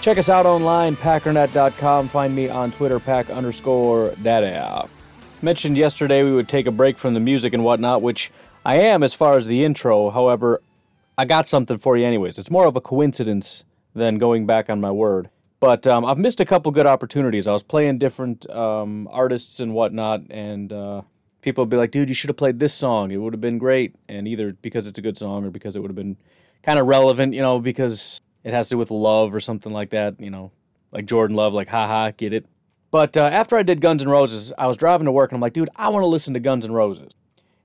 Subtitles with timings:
[0.00, 2.08] Check us out online, packernet.com.
[2.08, 4.88] Find me on Twitter, pack underscore daddy.
[5.42, 8.30] Mentioned yesterday we would take a break from the music and whatnot, which
[8.64, 10.10] I am as far as the intro.
[10.10, 10.62] However,
[11.18, 12.38] I got something for you anyways.
[12.38, 13.64] It's more of a coincidence
[13.94, 15.30] than going back on my word.
[15.58, 17.46] But um, I've missed a couple good opportunities.
[17.46, 21.02] I was playing different um, artists and whatnot, and uh,
[21.40, 23.10] people would be like, dude, you should have played this song.
[23.10, 23.94] It would have been great.
[24.08, 26.16] And either because it's a good song or because it would have been
[26.62, 29.90] kind of relevant, you know, because it has to do with love or something like
[29.90, 30.52] that, you know,
[30.92, 32.46] like Jordan Love, like, haha, get it.
[32.92, 35.40] But uh, after I did Guns N' Roses, I was driving to work and I'm
[35.40, 37.10] like, dude, I want to listen to Guns N' Roses.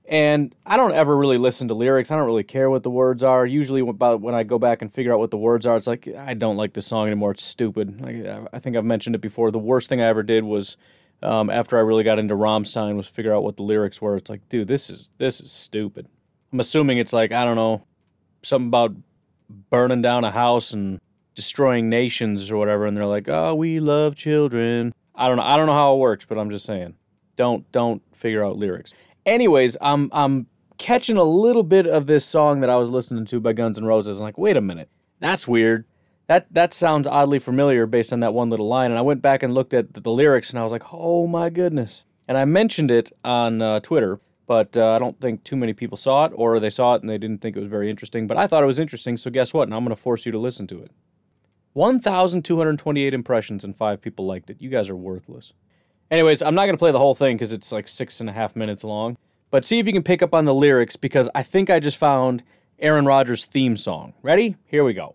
[0.06, 2.10] And I don't ever really listen to lyrics.
[2.10, 3.46] I don't really care what the words are.
[3.46, 6.08] Usually, about when I go back and figure out what the words are, it's like
[6.08, 7.30] I don't like this song anymore.
[7.30, 8.00] It's stupid.
[8.00, 9.52] Like, I think I've mentioned it before.
[9.52, 10.76] The worst thing I ever did was
[11.22, 14.16] um, after I really got into Rammstein was figure out what the lyrics were.
[14.16, 16.08] It's like, dude, this is this is stupid.
[16.52, 17.84] I'm assuming it's like I don't know,
[18.42, 18.96] something about
[19.70, 21.00] burning down a house and
[21.34, 24.92] destroying nations or whatever, and they're like, oh, we love children.
[25.14, 25.44] I don't know.
[25.44, 26.94] I don't know how it works, but I'm just saying,
[27.36, 28.94] don't don't figure out lyrics.
[29.26, 30.46] Anyways, I'm I'm
[30.78, 33.84] catching a little bit of this song that I was listening to by Guns N'
[33.84, 34.20] Roses.
[34.20, 34.88] I'm like, wait a minute,
[35.20, 35.84] that's weird
[36.32, 38.90] that that sounds oddly familiar based on that one little line.
[38.90, 41.26] And I went back and looked at the, the lyrics, and I was like, oh
[41.26, 42.04] my goodness.
[42.28, 45.96] And I mentioned it on uh, Twitter, but uh, I don't think too many people
[45.96, 48.26] saw it, or they saw it and they didn't think it was very interesting.
[48.26, 49.68] But I thought it was interesting, so guess what?
[49.68, 50.90] Now I'm going to force you to listen to it.
[51.74, 54.60] 1,228 impressions and five people liked it.
[54.60, 55.52] You guys are worthless.
[56.10, 58.32] Anyways, I'm not going to play the whole thing because it's like six and a
[58.32, 59.16] half minutes long.
[59.50, 61.96] But see if you can pick up on the lyrics because I think I just
[61.96, 62.42] found
[62.78, 64.12] Aaron Rodgers' theme song.
[64.22, 64.56] Ready?
[64.66, 65.14] Here we go.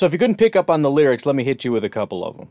[0.00, 1.90] So if you couldn't pick up on the lyrics, let me hit you with a
[1.90, 2.48] couple of them.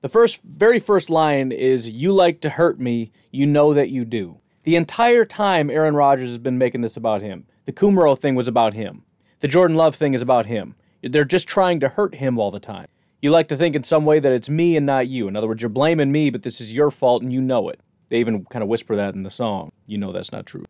[0.00, 4.04] The first, very first line is, You like to hurt me, you know that you
[4.04, 4.40] do.
[4.64, 7.46] The entire time, Aaron Rodgers has been making this about him.
[7.66, 9.04] The Kumerow thing was about him.
[9.38, 10.74] The Jordan Love thing is about him.
[11.00, 12.88] They're just trying to hurt him all the time.
[13.22, 15.28] You like to think in some way that it's me and not you.
[15.28, 17.78] In other words, you're blaming me, but this is your fault and you know it.
[18.08, 19.70] They even kind of whisper that in the song.
[19.86, 20.64] You know that's not true.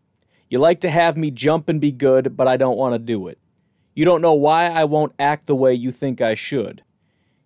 [0.50, 3.28] You like to have me jump and be good, but I don't want to do
[3.28, 3.38] it.
[3.98, 6.84] You don't know why I won't act the way you think I should.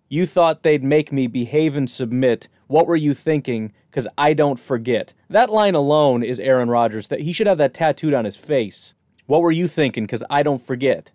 [0.07, 2.47] You thought they'd make me behave and submit.
[2.67, 3.73] What were you thinking?
[3.89, 5.13] Because I don't forget.
[5.31, 7.07] That line alone is Aaron Rodgers.
[7.07, 8.93] That he should have that tattooed on his face.
[9.25, 10.03] What were you thinking?
[10.03, 11.09] Because I don't forget.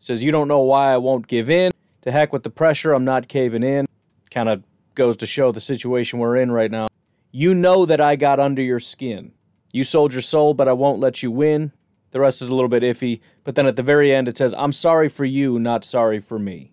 [0.00, 1.72] Says, You don't know why I won't give in.
[2.02, 3.86] To heck with the pressure, I'm not caving in.
[4.30, 4.64] Kind of
[4.94, 6.88] goes to show the situation we're in right now.
[7.32, 9.32] You know that I got under your skin.
[9.72, 11.72] You sold your soul, but I won't let you win.
[12.14, 13.20] The rest is a little bit iffy.
[13.42, 16.38] But then at the very end, it says, I'm sorry for you, not sorry for
[16.38, 16.72] me.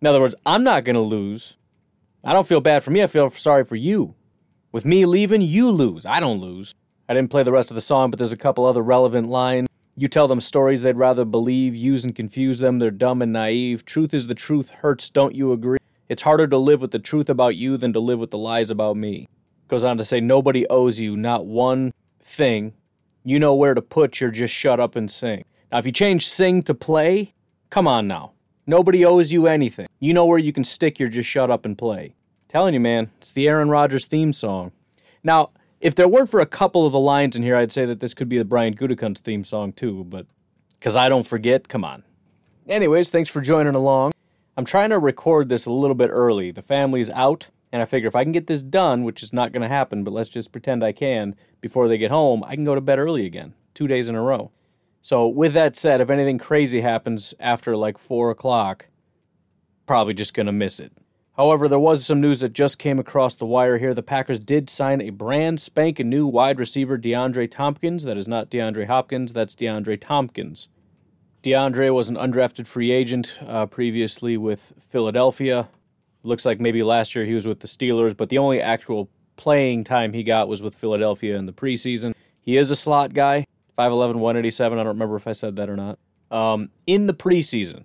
[0.00, 1.56] In other words, I'm not going to lose.
[2.24, 3.00] I don't feel bad for me.
[3.00, 4.16] I feel sorry for you.
[4.72, 6.04] With me leaving, you lose.
[6.04, 6.74] I don't lose.
[7.08, 9.68] I didn't play the rest of the song, but there's a couple other relevant lines.
[9.96, 12.80] You tell them stories they'd rather believe, use and confuse them.
[12.80, 13.84] They're dumb and naive.
[13.84, 15.78] Truth is the truth hurts, don't you agree?
[16.08, 18.72] It's harder to live with the truth about you than to live with the lies
[18.72, 19.28] about me.
[19.68, 22.72] Goes on to say, nobody owes you not one thing.
[23.22, 25.44] You know where to put your just shut up and sing.
[25.70, 27.34] Now, if you change sing to play,
[27.68, 28.32] come on now.
[28.66, 29.88] Nobody owes you anything.
[29.98, 32.14] You know where you can stick your just shut up and play.
[32.48, 34.72] Telling you, man, it's the Aaron Rodgers theme song.
[35.22, 35.50] Now,
[35.80, 38.14] if there weren't for a couple of the lines in here, I'd say that this
[38.14, 40.26] could be the Brian Gutekunst theme song too, but
[40.78, 42.04] because I don't forget, come on.
[42.68, 44.12] Anyways, thanks for joining along.
[44.56, 46.50] I'm trying to record this a little bit early.
[46.50, 49.52] The family's out, and I figure if I can get this done, which is not
[49.52, 52.64] going to happen, but let's just pretend I can before they get home, I can
[52.64, 54.50] go to bed early again, two days in a row.
[55.02, 58.88] So, with that said, if anything crazy happens after like 4 o'clock,
[59.86, 60.92] probably just going to miss it.
[61.36, 63.94] However, there was some news that just came across the wire here.
[63.94, 68.04] The Packers did sign a brand spanking new wide receiver, DeAndre Thompkins.
[68.04, 70.68] That is not DeAndre Hopkins, that's DeAndre Thompkins.
[71.42, 75.68] DeAndre was an undrafted free agent uh, previously with Philadelphia.
[76.22, 79.84] Looks like maybe last year he was with the Steelers, but the only actual playing
[79.84, 82.14] time he got was with Philadelphia in the preseason.
[82.40, 83.46] He is a slot guy,
[83.78, 84.78] 5'11, 187.
[84.78, 85.98] I don't remember if I said that or not.
[86.30, 87.84] Um, in the preseason,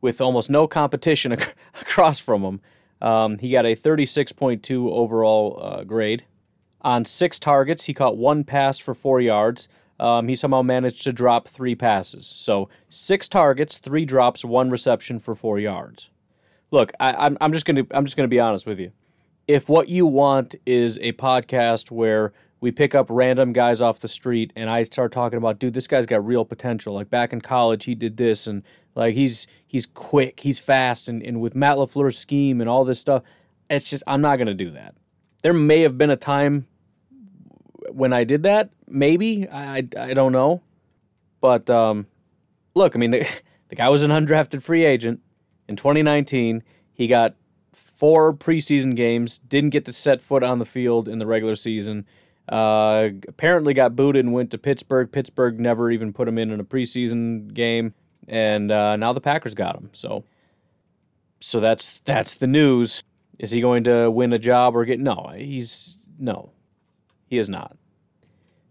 [0.00, 1.32] with almost no competition
[1.80, 2.60] across from him,
[3.00, 6.24] um, he got a 36.2 overall uh, grade.
[6.82, 9.68] On six targets, he caught one pass for four yards.
[9.98, 12.26] Um, he somehow managed to drop three passes.
[12.26, 16.10] So six targets, three drops, one reception for four yards.
[16.70, 18.92] Look, I, I'm, I'm just gonna I'm just gonna be honest with you.
[19.46, 24.08] If what you want is a podcast where we pick up random guys off the
[24.08, 26.94] street and I start talking about, dude, this guy's got real potential.
[26.94, 28.62] Like back in college, he did this, and
[28.94, 32.98] like he's he's quick, he's fast, and, and with Matt LaFleur's scheme and all this
[32.98, 33.22] stuff,
[33.68, 34.94] it's just I'm not gonna do that.
[35.42, 36.66] There may have been a time
[37.92, 40.62] when I did that, maybe I I don't know,
[41.40, 42.06] but um,
[42.74, 43.28] look, I mean the
[43.68, 45.20] the guy was an undrafted free agent
[45.68, 46.62] in 2019.
[46.92, 47.34] He got
[47.72, 52.06] four preseason games, didn't get to set foot on the field in the regular season.
[52.48, 55.10] Uh, apparently got booted and went to Pittsburgh.
[55.10, 57.94] Pittsburgh never even put him in in a preseason game
[58.28, 59.90] and uh, now the Packers got him.
[59.92, 60.24] So,
[61.40, 63.02] so that's that's the news.
[63.38, 65.00] Is he going to win a job or get?
[65.00, 66.50] No, he's no,
[67.26, 67.76] he is not.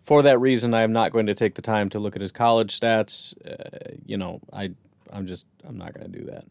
[0.01, 2.31] For that reason, I am not going to take the time to look at his
[2.31, 3.33] college stats.
[3.45, 4.71] Uh, you know, I
[5.11, 6.45] I'm just I'm not going to do that.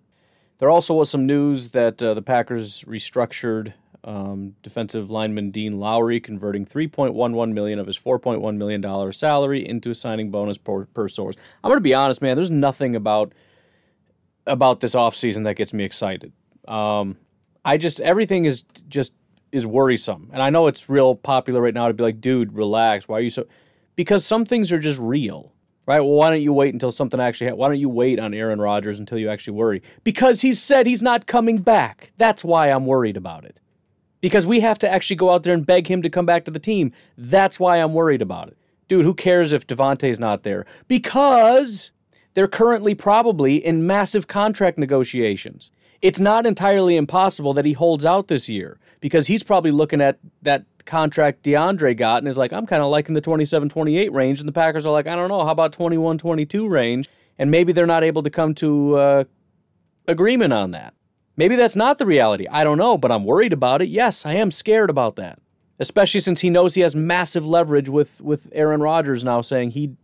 [0.63, 3.73] There also was some news that uh, the Packers restructured
[4.05, 9.91] um, defensive lineman Dean Lowry, converting 3.11 million of his 4.1 million dollar salary into
[9.91, 11.35] a signing bonus per, per source.
[11.65, 12.37] I'm going to be honest, man.
[12.37, 13.33] There's nothing about
[14.47, 16.33] about this offseason that gets me excited.
[16.69, 17.17] Um,
[17.65, 19.15] I just everything is just
[19.51, 23.09] is worrisome, and I know it's real popular right now to be like, dude, relax.
[23.09, 23.49] Why are you so?
[23.97, 25.52] Because some things are just real
[25.87, 26.01] right?
[26.01, 27.51] Well, why don't you wait until something actually?
[27.51, 29.83] Ha- why don't you wait on Aaron Rodgers until you actually worry?
[30.05, 32.13] Because he said he's not coming back.
[32.19, 33.59] That's why I'm worried about it
[34.23, 36.51] because we have to actually go out there and beg him to come back to
[36.51, 36.93] the team.
[37.19, 38.57] That's why I'm worried about it.
[38.89, 40.65] Dude, who cares if Davante's not there?
[40.89, 41.91] Because
[42.33, 45.71] they're currently probably in massive contract negotiations.
[46.01, 50.19] It's not entirely impossible that he holds out this year because he's probably looking at
[50.43, 54.41] that contract DeAndre got and is like, I'm kind of liking the 27 28 range.
[54.41, 57.09] And the Packers are like, I don't know, how about 21 22 range?
[57.39, 59.25] And maybe they're not able to come to uh,
[60.07, 60.95] agreement on that.
[61.37, 62.47] Maybe that's not the reality.
[62.51, 63.89] I don't know, but I'm worried about it.
[63.89, 65.39] Yes, I am scared about that.
[65.79, 69.97] Especially since he knows he has massive leverage with with Aaron Rodgers now saying he,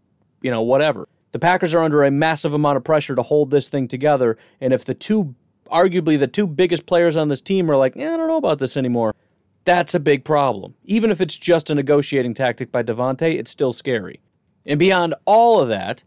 [0.43, 1.07] you know, whatever.
[1.33, 4.73] The Packers are under a massive amount of pressure to hold this thing together, and
[4.73, 5.35] if the two
[5.71, 8.59] arguably the two biggest players on this team are like, eh, I don't know about
[8.59, 9.15] this anymore,
[9.69, 10.75] that's a big problem.
[10.85, 14.21] Even if it's just a negotiating tactic by Davante, it's still scary.
[14.65, 16.05] And beyond all of that,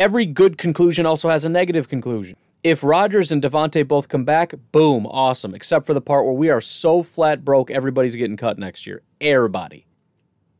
[0.00, 2.36] every good conclusion also has a negative conclusion.
[2.64, 5.54] If Rodgers and Davante both come back, boom, awesome.
[5.54, 9.02] Except for the part where we are so flat broke, everybody's getting cut next year.
[9.20, 9.86] Everybody.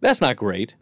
[0.00, 0.76] That's not great.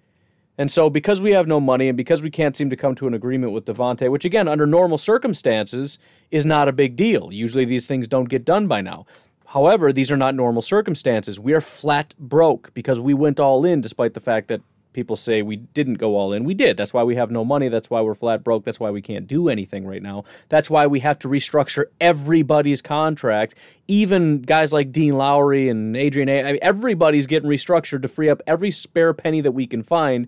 [0.59, 3.07] And so, because we have no money and because we can't seem to come to
[3.07, 5.99] an agreement with Davante, which again, under normal circumstances,
[6.31, 7.33] is not a big deal.
[7.33, 9.07] Usually these things don't get done by now.
[9.55, 11.39] However, these are not normal circumstances.
[11.39, 15.43] We are flat broke because we went all in despite the fact that people say
[15.43, 16.43] we didn't go all in.
[16.43, 16.77] We did.
[16.77, 17.69] That's why we have no money.
[17.69, 18.65] That's why we're flat broke.
[18.65, 20.25] That's why we can't do anything right now.
[20.49, 23.55] That's why we have to restructure everybody's contract,
[23.87, 26.41] even guys like Dean Lowry and Adrian A.
[26.43, 30.27] I mean, everybody's getting restructured to free up every spare penny that we can find.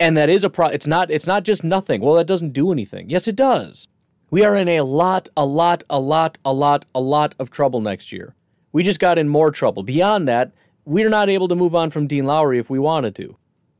[0.00, 2.00] And that is a pro it's not it's not just nothing.
[2.00, 3.10] Well, that doesn't do anything.
[3.10, 3.86] Yes, it does.
[4.28, 7.80] We are in a lot, a lot, a lot, a lot, a lot of trouble
[7.80, 8.34] next year.
[8.72, 9.82] We just got in more trouble.
[9.82, 10.52] Beyond that,
[10.84, 13.36] we're not able to move on from Dean Lowry if we wanted to.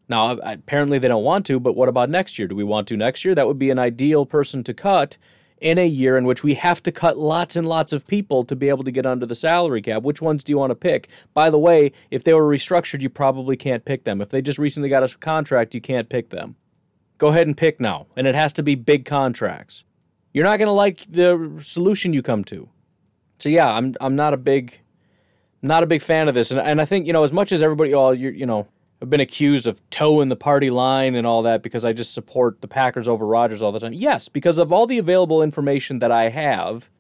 [0.09, 2.49] Now, apparently they don't want to, but what about next year?
[2.49, 3.35] Do we want to next year?
[3.35, 5.17] That would be an ideal person to cut
[5.61, 8.57] in a year in which we have to cut lots and lots of people to
[8.57, 10.03] be able to get under the salary cap.
[10.03, 11.09] Which ones do you want to pick?
[11.35, 14.21] By the way, if they were restructured, you probably can't pick them.
[14.21, 16.57] If they just recently got a contract, you can't pick them.
[17.19, 19.85] Go ahead and pick now, and it has to be big contracts.
[20.33, 22.71] You're not going to like the solution you come to.
[23.41, 24.81] So yeah, I'm I'm not a big
[25.63, 27.63] not a big fan of this, and and I think you know as much as
[27.63, 28.67] everybody all you you know
[29.03, 32.61] I've been accused of toeing the party line and all that because I just support
[32.61, 33.95] the Packers over Rodgers all the time.
[33.95, 36.91] Yes, because of all the available information that I have.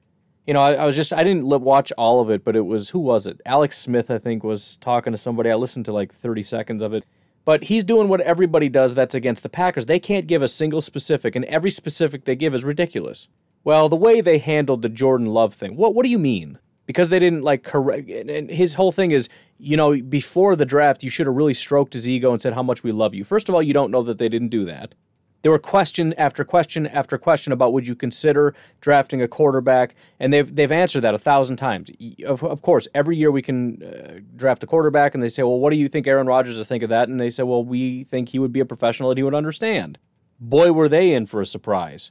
[0.46, 2.90] You know, I, I was just I didn't watch all of it, but it was
[2.90, 3.40] who was it?
[3.44, 5.50] Alex Smith, I think, was talking to somebody.
[5.50, 7.04] I listened to like 30 seconds of it.
[7.44, 9.86] But he's doing what everybody does that's against the Packers.
[9.86, 13.28] They can't give a single specific, and every specific they give is ridiculous.
[13.64, 15.76] Well, the way they handled the Jordan Love thing.
[15.76, 16.58] What what do you mean?
[16.86, 19.28] Because they didn't like correct and his whole thing is,
[19.58, 22.64] you know, before the draft you should have really stroked his ego and said how
[22.64, 23.22] much we love you.
[23.22, 24.94] First of all, you don't know that they didn't do that.
[25.42, 30.32] There were question after question after question about would you consider drafting a quarterback, and
[30.32, 31.90] they've they've answered that a thousand times.
[32.26, 35.58] Of, of course, every year we can uh, draft a quarterback, and they say, well,
[35.58, 37.08] what do you think Aaron Rodgers would think of that?
[37.08, 39.98] And they say, well, we think he would be a professional and he would understand.
[40.38, 42.10] Boy, were they in for a surprise.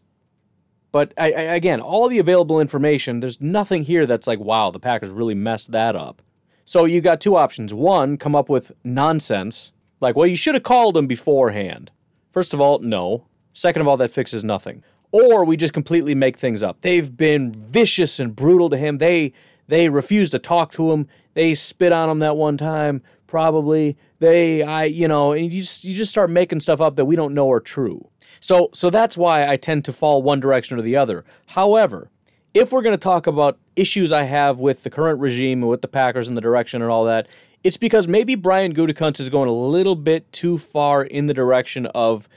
[0.92, 4.80] But I, I, again, all the available information, there's nothing here that's like, wow, the
[4.80, 6.24] Packers really messed that up.
[6.66, 7.74] So you got two options.
[7.74, 9.72] One, come up with nonsense,
[10.02, 11.92] like, well, you should have called him beforehand.
[12.32, 13.26] First of all, no.
[13.54, 14.84] Second of all, that fixes nothing.
[15.12, 16.82] Or we just completely make things up.
[16.82, 19.00] They've been vicious and brutal to him.
[19.00, 19.34] They
[19.68, 21.08] they refuse to talk to him.
[21.34, 23.02] They spit on him that one time.
[23.28, 27.06] Probably they, I, you know, and you just you just start making stuff up that
[27.06, 28.10] we don't know are true.
[28.40, 31.26] So so that's why I tend to fall one direction or the other.
[31.48, 32.10] However,
[32.54, 35.82] if we're going to talk about issues I have with the current regime and with
[35.82, 37.28] the Packers and the direction and all that,
[37.64, 41.86] it's because maybe Brian Gutekunst is going a little bit too far in the direction
[41.88, 42.28] of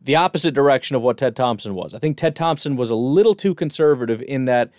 [0.00, 1.94] the opposite direction of what Ted Thompson was.
[1.94, 4.70] I think Ted Thompson was a little too conservative in that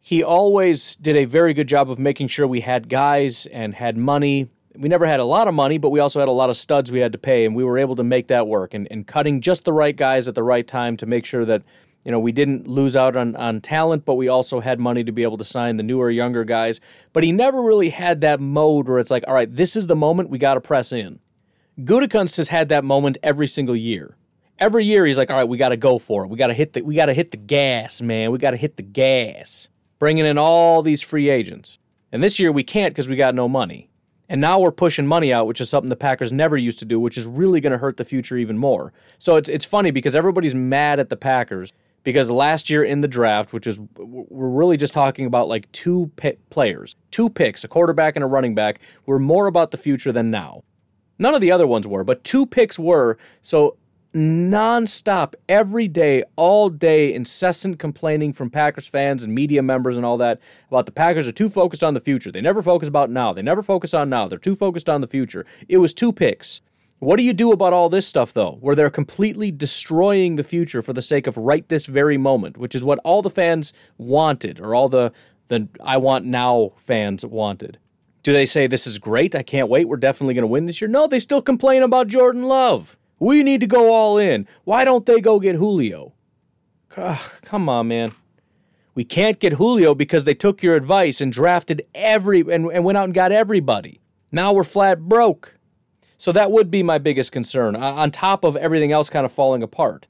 [0.00, 3.96] he always did a very good job of making sure we had guys and had
[3.96, 6.56] money we never had a lot of money, but we also had a lot of
[6.56, 9.06] studs we had to pay, and we were able to make that work and, and
[9.06, 11.62] cutting just the right guys at the right time to make sure that
[12.04, 15.12] you know we didn't lose out on, on talent, but we also had money to
[15.12, 16.80] be able to sign the newer, younger guys.
[17.12, 19.96] But he never really had that mode where it's like, all right, this is the
[19.96, 21.20] moment we got to press in.
[21.80, 24.16] Gutekunst has had that moment every single year.
[24.58, 26.28] Every year he's like, all right, we got to go for it.
[26.28, 28.30] We got to hit the we got to hit the gas, man.
[28.30, 29.68] We got to hit the gas.
[29.98, 31.78] Bringing in all these free agents.
[32.12, 33.90] And this year we can't because we got no money.
[34.28, 37.00] And now we're pushing money out, which is something the Packers never used to do,
[37.00, 38.92] which is really going to hurt the future even more.
[39.18, 43.08] So it's it's funny because everybody's mad at the Packers because last year in the
[43.08, 46.10] draft, which is we're really just talking about like two
[46.50, 50.30] players, two picks, a quarterback and a running back, were more about the future than
[50.30, 50.62] now.
[51.18, 53.18] None of the other ones were, but two picks were.
[53.42, 53.76] So
[54.14, 60.16] nonstop, every day, all day, incessant complaining from Packers fans and media members and all
[60.16, 62.32] that about the Packers are too focused on the future.
[62.32, 63.32] They never focus about now.
[63.32, 64.26] They never focus on now.
[64.26, 65.46] They're too focused on the future.
[65.68, 66.60] It was two picks.
[67.00, 70.82] What do you do about all this stuff, though, where they're completely destroying the future
[70.82, 74.60] for the sake of right this very moment, which is what all the fans wanted,
[74.60, 75.10] or all the,
[75.48, 77.78] the I want now fans wanted?
[78.22, 80.82] Do they say, This is great, I can't wait, we're definitely going to win this
[80.82, 80.88] year?
[80.88, 82.98] No, they still complain about Jordan Love.
[83.18, 84.46] We need to go all in.
[84.64, 86.12] Why don't they go get Julio?
[86.98, 88.12] Ugh, come on, man.
[88.94, 92.98] We can't get Julio because they took your advice and drafted every and, and went
[92.98, 94.00] out and got everybody.
[94.30, 95.56] Now we're flat broke.
[96.20, 99.62] So that would be my biggest concern, on top of everything else kind of falling
[99.62, 100.06] apart.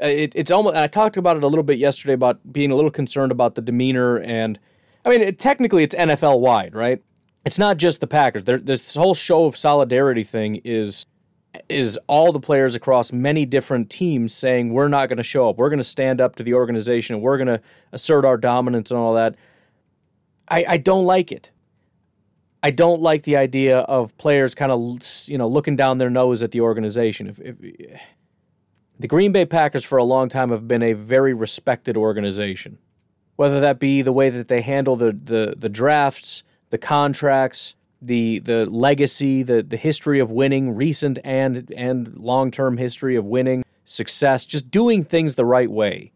[0.00, 0.76] Uh, it, it's almost.
[0.76, 3.62] I talked about it a little bit yesterday about being a little concerned about the
[3.62, 4.58] demeanor, and
[5.06, 7.02] I mean, it, technically it's NFL wide, right?
[7.46, 8.44] It's not just the Packers.
[8.44, 11.06] There, this whole show of solidarity thing is
[11.70, 15.56] is all the players across many different teams saying we're not going to show up.
[15.56, 17.22] We're going to stand up to the organization.
[17.22, 17.60] We're going to
[17.92, 19.34] assert our dominance and all that.
[20.46, 21.50] I, I don't like it.
[22.64, 26.42] I don't like the idea of players kind of you know looking down their nose
[26.42, 27.26] at the organization.
[27.28, 28.00] If, if
[28.98, 32.78] the Green Bay Packers for a long time have been a very respected organization,
[33.36, 38.38] whether that be the way that they handle the the, the drafts, the contracts, the
[38.38, 43.62] the legacy, the the history of winning, recent and and long term history of winning,
[43.84, 46.12] success, just doing things the right way.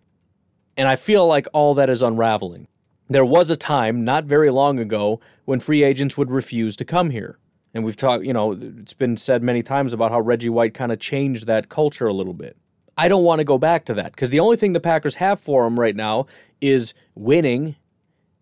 [0.79, 2.69] And I feel like all that is unraveling.
[3.11, 7.11] There was a time not very long ago when free agents would refuse to come
[7.11, 7.39] here.
[7.73, 10.93] And we've talked, you know, it's been said many times about how Reggie White kind
[10.93, 12.57] of changed that culture a little bit.
[12.99, 15.41] I don't want to go back to that because the only thing the Packers have
[15.41, 16.27] for them right now
[16.61, 17.77] is winning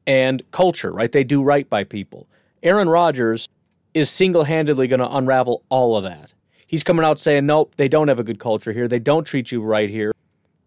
[0.06, 1.12] and culture, right?
[1.12, 2.26] They do right by people.
[2.62, 3.48] Aaron Rodgers
[3.94, 6.32] is single handedly going to unravel all of that.
[6.66, 8.88] He's coming out saying, nope, they don't have a good culture here.
[8.88, 10.12] They don't treat you right here.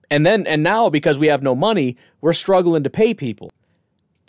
[0.10, 3.52] And then, and now because we have no money, we're struggling to pay people.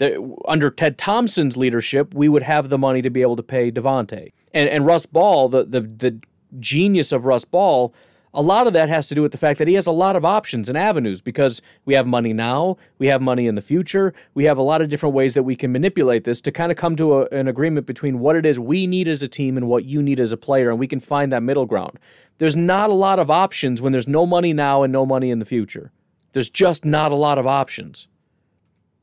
[0.00, 3.70] The, under Ted Thompson's leadership, we would have the money to be able to pay
[3.70, 4.32] Davante.
[4.54, 6.20] And, and Russ Ball, the, the, the
[6.58, 7.92] genius of Russ Ball,
[8.32, 10.16] a lot of that has to do with the fact that he has a lot
[10.16, 14.14] of options and avenues because we have money now, we have money in the future,
[14.32, 16.78] we have a lot of different ways that we can manipulate this to kind of
[16.78, 19.68] come to a, an agreement between what it is we need as a team and
[19.68, 21.98] what you need as a player, and we can find that middle ground.
[22.38, 25.40] There's not a lot of options when there's no money now and no money in
[25.40, 25.92] the future.
[26.32, 28.08] There's just not a lot of options,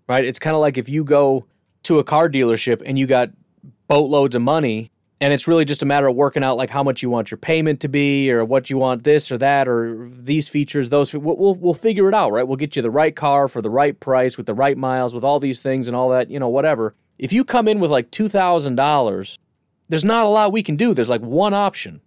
[0.08, 0.26] right?
[0.26, 1.46] It's kind of like if you go
[1.84, 3.30] to a car dealership and you got
[3.88, 7.02] boatloads of money and it's really just a matter of working out like how much
[7.02, 10.48] you want your payment to be or what you want this or that or these
[10.48, 12.48] features those we'll, we'll, we'll figure it out right?
[12.48, 15.24] We'll get you the right car for the right price with the right miles with
[15.24, 16.96] all these things and all that you know whatever.
[17.18, 19.38] If you come in with like $2000
[19.90, 20.94] there's not a lot we can do.
[20.94, 22.02] There's like one option.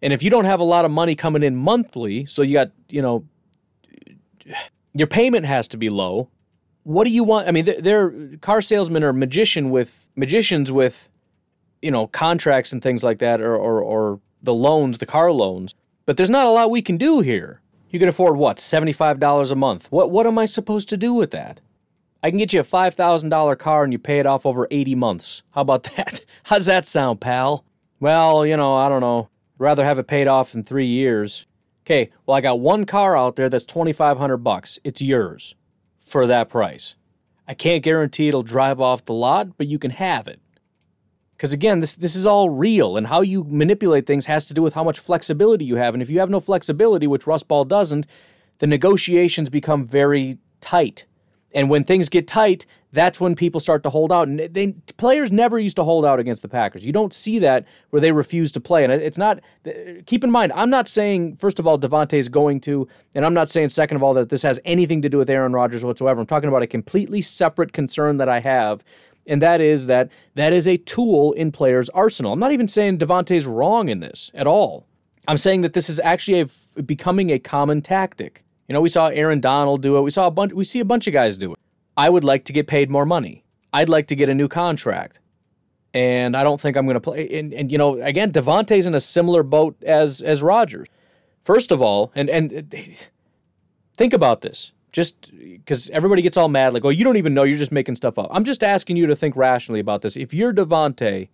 [0.00, 2.70] And if you don't have a lot of money coming in monthly so you got
[2.88, 3.24] you know
[4.94, 6.30] your payment has to be low
[6.86, 11.08] what do you want i mean they're, they're car salesmen are magician with magicians with
[11.82, 15.74] you know contracts and things like that, or, or or the loans, the car loans.
[16.04, 17.60] But there's not a lot we can do here.
[17.90, 19.86] You can afford what seventy five dollars a month.
[19.90, 21.60] What what am I supposed to do with that?
[22.22, 24.66] I can get you a five thousand dollar car and you pay it off over
[24.70, 25.42] eighty months.
[25.50, 26.24] How about that?
[26.44, 27.64] How's that sound, pal?
[28.00, 29.28] Well, you know, I don't know.
[29.58, 31.46] rather have it paid off in three years.
[31.84, 34.78] Okay, well I got one car out there that's twenty five hundred bucks.
[34.82, 35.54] It's yours
[36.06, 36.94] for that price.
[37.48, 40.40] I can't guarantee it'll drive off the lot, but you can have it.
[41.36, 44.62] Because again, this this is all real, and how you manipulate things has to do
[44.62, 45.92] with how much flexibility you have.
[45.92, 48.06] And if you have no flexibility, which Russ Ball doesn't,
[48.58, 51.04] the negotiations become very tight.
[51.52, 52.64] And when things get tight,
[52.96, 54.26] that's when people start to hold out.
[54.26, 56.84] And they, players never used to hold out against the Packers.
[56.84, 58.84] You don't see that where they refuse to play.
[58.84, 59.40] And it's not.
[60.06, 63.34] Keep in mind, I'm not saying first of all Davante is going to, and I'm
[63.34, 66.20] not saying second of all that this has anything to do with Aaron Rodgers whatsoever.
[66.20, 68.82] I'm talking about a completely separate concern that I have
[69.26, 72.32] and that is that that is a tool in players' arsenal.
[72.32, 74.86] I'm not even saying Davante's wrong in this at all.
[75.28, 78.44] I'm saying that this is actually a, becoming a common tactic.
[78.68, 80.02] You know, we saw Aaron Donald do it.
[80.02, 80.52] We saw a bunch.
[80.52, 81.58] We see a bunch of guys do it.
[81.96, 83.44] I would like to get paid more money.
[83.72, 85.18] I'd like to get a new contract,
[85.94, 87.28] and I don't think I'm going to play.
[87.38, 90.88] And, and you know, again, Davante's in a similar boat as as Rodgers.
[91.42, 92.74] First of all, and and
[93.96, 97.42] think about this just because everybody gets all mad, like, oh, you don't even know,
[97.42, 98.28] you're just making stuff up.
[98.30, 100.16] I'm just asking you to think rationally about this.
[100.16, 101.28] If you're Davante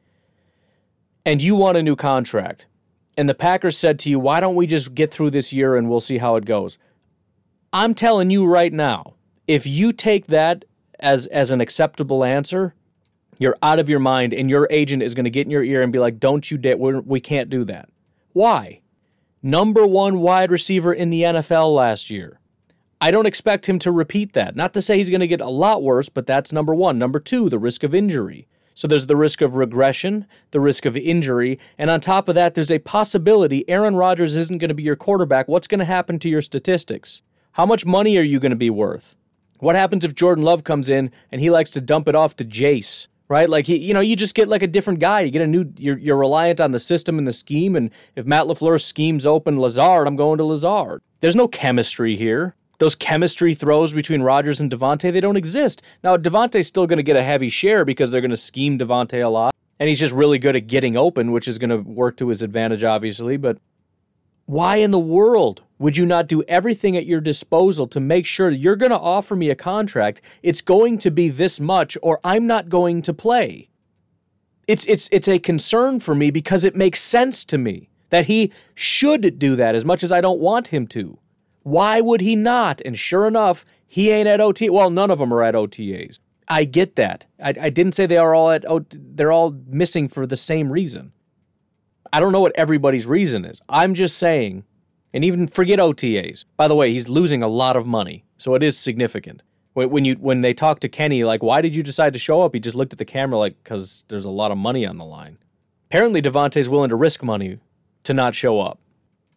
[1.25, 2.67] and you want a new contract,
[3.17, 5.89] and the Packers said to you, why don't we just get through this year and
[5.89, 6.77] we'll see how it goes?
[7.73, 9.12] I'm telling you right now,
[9.47, 10.65] if you take that
[11.01, 12.75] as as an acceptable answer,
[13.39, 15.83] you're out of your mind, and your agent is going to get in your ear
[15.83, 16.77] and be like, "Don't you dare!
[16.77, 17.89] We're, we can not do that."
[18.33, 18.81] Why?
[19.43, 22.39] Number one wide receiver in the NFL last year.
[23.01, 24.55] I don't expect him to repeat that.
[24.55, 26.99] Not to say he's going to get a lot worse, but that's number one.
[26.99, 28.47] Number two, the risk of injury.
[28.75, 32.55] So there's the risk of regression, the risk of injury, and on top of that,
[32.55, 35.49] there's a possibility Aaron Rodgers isn't going to be your quarterback.
[35.49, 37.23] What's going to happen to your statistics?
[37.53, 39.15] How much money are you going to be worth?
[39.63, 42.45] What happens if Jordan Love comes in and he likes to dump it off to
[42.45, 43.07] Jace?
[43.29, 45.21] Right, like he, you know, you just get like a different guy.
[45.21, 45.73] You get a new.
[45.77, 47.77] You're, you're reliant on the system and the scheme.
[47.77, 51.01] And if Matt Lafleur schemes open Lazard, I'm going to Lazard.
[51.21, 55.83] There's no chemistry here those chemistry throws between Rodgers and Davante, they don't exist.
[56.03, 59.25] Now, Davante's still going to get a heavy share because they're going to scheme Davante
[59.25, 59.55] a lot.
[59.79, 62.43] And he's just really good at getting open, which is going to work to his
[62.43, 63.37] advantage, obviously.
[63.37, 63.59] But
[64.47, 68.51] why in the world would you not do everything at your disposal to make sure
[68.51, 70.21] you're going to offer me a contract?
[70.43, 73.71] It's going to be this much, or I'm not going to play.
[74.69, 78.53] It's, it's, it's a concern for me because it makes sense to me that he
[78.75, 81.19] should do that as much as I don't want him to.
[81.63, 82.81] Why would he not?
[82.85, 84.71] And sure enough, he ain't at OT.
[84.71, 86.19] Well, none of them are at OTAs.
[86.49, 87.27] I get that.
[87.43, 88.69] I, I didn't say they are all at.
[88.71, 91.13] O- they're all missing for the same reason.
[92.13, 93.61] I don't know what everybody's reason is.
[93.69, 94.65] I'm just saying,
[95.15, 96.45] and even forget OTAs.
[96.57, 99.43] By the way, he's losing a lot of money, so it is significant.
[99.75, 102.53] When, you when they talk to Kenny, like, why did you decide to show up?
[102.53, 105.05] He just looked at the camera like, because there's a lot of money on the
[105.05, 105.39] line.
[105.89, 107.59] Apparently, Davante's willing to risk money
[108.05, 108.79] to not show up.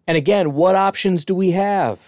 [0.08, 2.00] And again, what options do we have?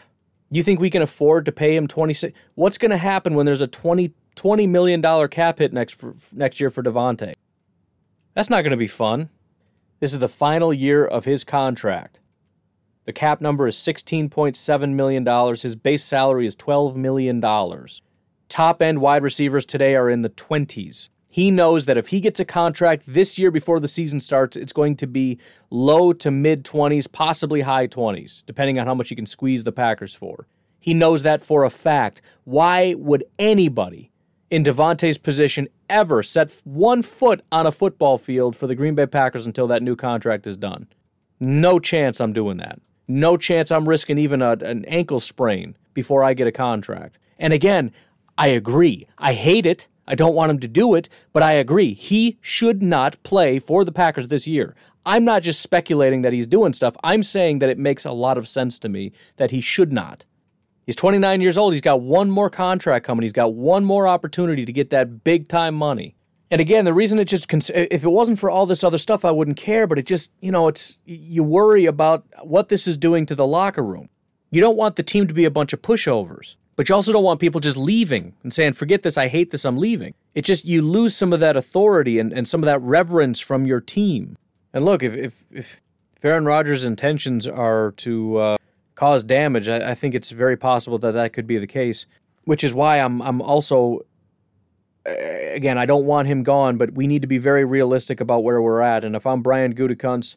[0.49, 2.38] You think we can afford to pay him 26?
[2.56, 6.60] What's going to happen when there's a 20, $20 million cap hit next, for, next
[6.60, 7.34] year for Davante?
[8.34, 9.30] That's not going to be fun.
[9.99, 12.19] This is the final year of his contract.
[13.05, 15.55] The cap number is $16.7 million.
[15.55, 17.41] His base salary is $12 million.
[18.47, 21.10] Top end wide receivers today are in the 20s.
[21.31, 24.73] He knows that if he gets a contract this year before the season starts, it's
[24.73, 29.15] going to be low to mid 20s, possibly high 20s, depending on how much he
[29.15, 30.47] can squeeze the Packers for.
[30.79, 32.21] He knows that for a fact.
[32.43, 34.12] Why would anybody
[34.49, 39.05] in Davante's position ever set one foot on a football field for the Green Bay
[39.05, 40.88] Packers until that new contract is done?
[41.39, 42.79] No chance I'm doing that.
[43.07, 47.17] No chance I'm risking even a, an ankle sprain before I get a contract.
[47.39, 47.91] And again,
[48.38, 49.07] I agree.
[49.17, 49.88] I hate it.
[50.07, 51.93] I don't want him to do it, but I agree.
[51.93, 54.75] He should not play for the Packers this year.
[55.05, 56.95] I'm not just speculating that he's doing stuff.
[57.03, 60.25] I'm saying that it makes a lot of sense to me that he should not.
[60.88, 61.73] He's 29 years old.
[61.73, 63.21] He's got one more contract coming.
[63.21, 66.15] He's got one more opportunity to get that big time money.
[66.50, 69.32] And again, the reason it just if it wasn't for all this other stuff, I
[69.32, 69.86] wouldn't care.
[69.86, 73.45] But it just you know, it's you worry about what this is doing to the
[73.45, 74.10] locker room.
[74.50, 76.56] You don't want the team to be a bunch of pushovers.
[76.78, 79.65] But you also don't want people just leaving and saying, forget this, I hate this,
[79.65, 80.13] I'm leaving.
[80.36, 83.65] It just, you lose some of that authority and, and some of that reverence from
[83.65, 84.38] your team.
[84.73, 85.80] And look, if, if, if
[86.23, 88.57] Aaron Rodgers' intentions are to uh,
[88.97, 92.05] cause damage, I, I think it's very possible that that could be the case,
[92.43, 94.05] which is why I'm, I'm also,
[95.05, 98.62] again, I don't want him gone, but we need to be very realistic about where
[98.62, 99.05] we're at.
[99.05, 100.36] And if I'm Brian Gutekunst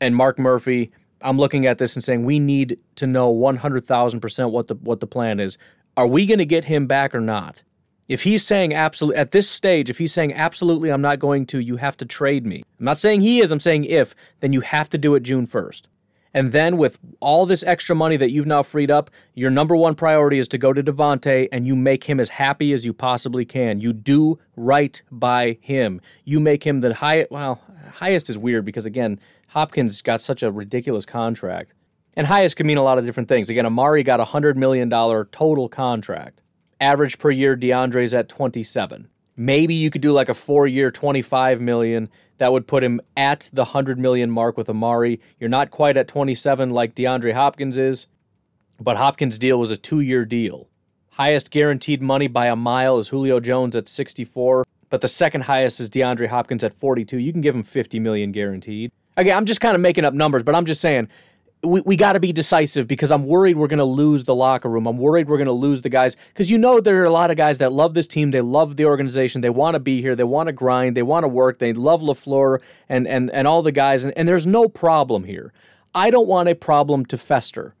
[0.00, 4.68] and Mark Murphy I'm looking at this and saying we need to know 100,000% what
[4.68, 5.58] the what the plan is.
[5.96, 7.62] Are we going to get him back or not?
[8.06, 11.58] If he's saying absolutely at this stage, if he's saying absolutely I'm not going to,
[11.58, 12.64] you have to trade me.
[12.78, 15.46] I'm not saying he is, I'm saying if, then you have to do it June
[15.46, 15.82] 1st.
[16.34, 19.94] And then with all this extra money that you've now freed up, your number one
[19.94, 23.44] priority is to go to Davante and you make him as happy as you possibly
[23.44, 23.80] can.
[23.80, 26.00] You do right by him.
[26.24, 27.60] You make him the highest well,
[27.92, 31.72] highest is weird because again, Hopkins got such a ridiculous contract.
[32.14, 33.48] And highest can mean a lot of different things.
[33.48, 36.42] Again, Amari got a $100 million total contract.
[36.80, 39.08] Average per year, DeAndre's at 27.
[39.40, 42.10] Maybe you could do like a four year, 25 million.
[42.38, 45.20] That would put him at the 100 million mark with Amari.
[45.38, 48.08] You're not quite at 27 like DeAndre Hopkins is,
[48.80, 50.68] but Hopkins' deal was a two year deal.
[51.10, 55.78] Highest guaranteed money by a mile is Julio Jones at 64, but the second highest
[55.78, 57.18] is DeAndre Hopkins at 42.
[57.18, 58.90] You can give him 50 million guaranteed.
[59.16, 61.08] Again, I'm just kind of making up numbers, but I'm just saying
[61.62, 64.68] we, we got to be decisive because I'm worried we're going to lose the locker
[64.68, 64.86] room.
[64.86, 67.30] I'm worried we're going to lose the guys because you know there are a lot
[67.30, 68.30] of guys that love this team.
[68.30, 69.40] They love the organization.
[69.40, 70.14] They want to be here.
[70.14, 70.96] They want to grind.
[70.96, 71.58] They want to work.
[71.58, 74.04] They love LaFleur and, and, and all the guys.
[74.04, 75.52] And, and there's no problem here.
[75.94, 77.74] I don't want a problem to fester.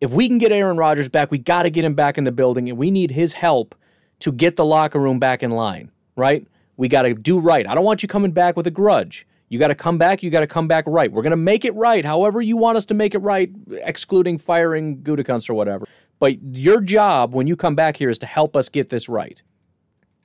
[0.00, 2.32] If we can get Aaron Rodgers back, we got to get him back in the
[2.32, 3.74] building and we need his help
[4.20, 6.46] to get the locker room back in line, right?
[6.76, 7.66] We got to do right.
[7.66, 9.26] I don't want you coming back with a grudge.
[9.50, 10.22] You got to come back.
[10.22, 11.12] You got to come back right.
[11.12, 14.38] We're going to make it right, however you want us to make it right, excluding
[14.38, 15.86] firing Gutekunst or whatever.
[16.18, 19.42] But your job when you come back here is to help us get this right.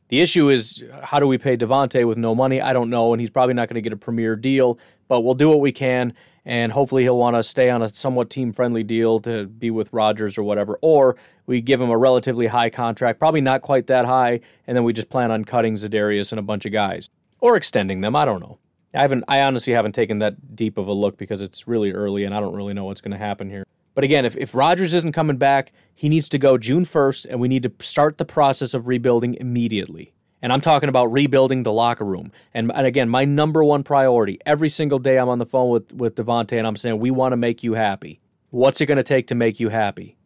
[0.10, 2.62] The issue is how do we pay Davante with no money?
[2.62, 4.78] I don't know, and he's probably not going to get a premier deal.
[5.08, 6.14] But we'll do what we can,
[6.46, 10.38] and hopefully he'll want to stay on a somewhat team-friendly deal to be with Rodgers
[10.38, 10.78] or whatever.
[10.82, 11.16] Or
[11.48, 14.94] we give him a relatively high contract, probably not quite that high, and then we
[14.94, 17.10] just plan on cutting Za'Darius and a bunch of guys
[17.40, 18.16] or extending them.
[18.16, 18.60] I don't know.
[18.96, 19.24] I haven't.
[19.28, 22.40] I honestly haven't taken that deep of a look because it's really early and I
[22.40, 23.66] don't really know what's going to happen here.
[23.94, 27.40] But again, if, if Rodgers isn't coming back, he needs to go June 1st, and
[27.40, 30.14] we need to start the process of rebuilding immediately.
[30.42, 32.32] And I'm talking about rebuilding the locker room.
[32.54, 35.92] And, and again, my number one priority every single day I'm on the phone with,
[35.94, 38.20] with Davante and I'm saying, we want to make you happy.
[38.50, 40.18] What's it going to take to make you happy?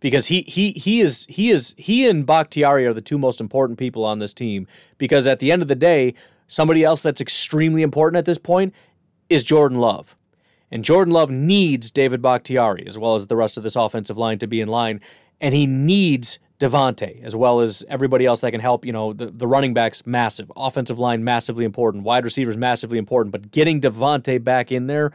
[0.00, 3.78] Because he he he is he is he and Bakhtiari are the two most important
[3.78, 4.66] people on this team.
[4.98, 6.14] Because at the end of the day,
[6.52, 8.74] Somebody else that's extremely important at this point
[9.30, 10.18] is Jordan Love.
[10.70, 14.38] And Jordan Love needs David Bakhtiari as well as the rest of this offensive line
[14.40, 15.00] to be in line.
[15.40, 18.84] And he needs Davante as well as everybody else that can help.
[18.84, 20.52] You know, the, the running backs, massive.
[20.54, 22.04] Offensive line, massively important.
[22.04, 23.32] Wide receivers, massively important.
[23.32, 25.12] But getting Davante back in there,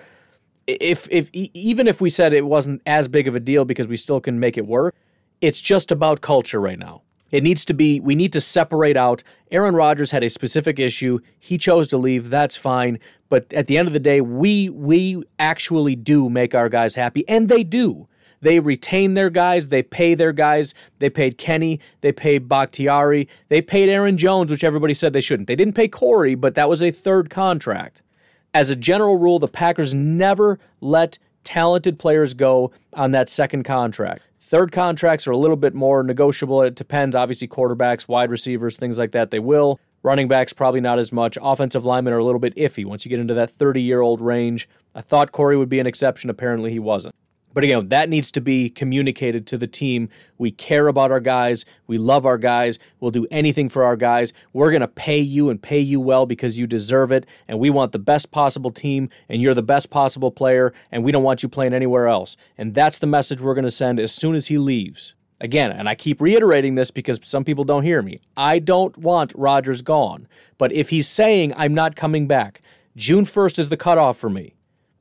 [0.66, 3.96] if, if even if we said it wasn't as big of a deal because we
[3.96, 4.96] still can make it work,
[5.40, 7.04] it's just about culture right now.
[7.32, 9.24] It needs to be, we need to separate out.
[9.52, 11.20] Aaron Rodgers had a specific issue.
[11.40, 12.30] He chose to leave.
[12.30, 13.00] That's fine.
[13.30, 17.28] But at the end of the day, we we actually do make our guys happy,
[17.28, 18.08] and they do.
[18.40, 19.70] They retain their guys.
[19.70, 20.74] They pay their guys.
[21.00, 21.80] They paid Kenny.
[22.02, 23.28] They paid Bakhtiari.
[23.50, 25.48] They paid Aaron Jones, which everybody said they shouldn't.
[25.48, 28.02] They didn't pay Corey, but that was a third contract.
[28.54, 34.22] As a general rule, the Packers never let talented players go on that second contract.
[34.42, 36.62] Third contracts are a little bit more negotiable.
[36.62, 39.32] It depends, obviously, quarterbacks, wide receivers, things like that.
[39.32, 39.80] They will.
[40.04, 41.38] Running backs, probably not as much.
[41.42, 44.20] Offensive linemen are a little bit iffy once you get into that 30 year old
[44.20, 44.68] range.
[44.94, 46.30] I thought Corey would be an exception.
[46.30, 47.16] Apparently, he wasn't.
[47.54, 50.10] But again, that needs to be communicated to the team.
[50.38, 51.66] We care about our guys.
[51.88, 52.78] We love our guys.
[53.00, 54.32] We'll do anything for our guys.
[54.54, 57.26] We're going to pay you and pay you well because you deserve it.
[57.48, 61.12] And we want the best possible team, and you're the best possible player, and we
[61.12, 62.38] don't want you playing anywhere else.
[62.58, 65.16] And that's the message we're going to send as soon as he leaves.
[65.40, 68.22] Again, and I keep reiterating this because some people don't hear me.
[68.36, 70.28] I don't want Rodgers gone.
[70.58, 72.62] But if he's saying, I'm not coming back,
[72.96, 74.56] June 1st is the cutoff for me.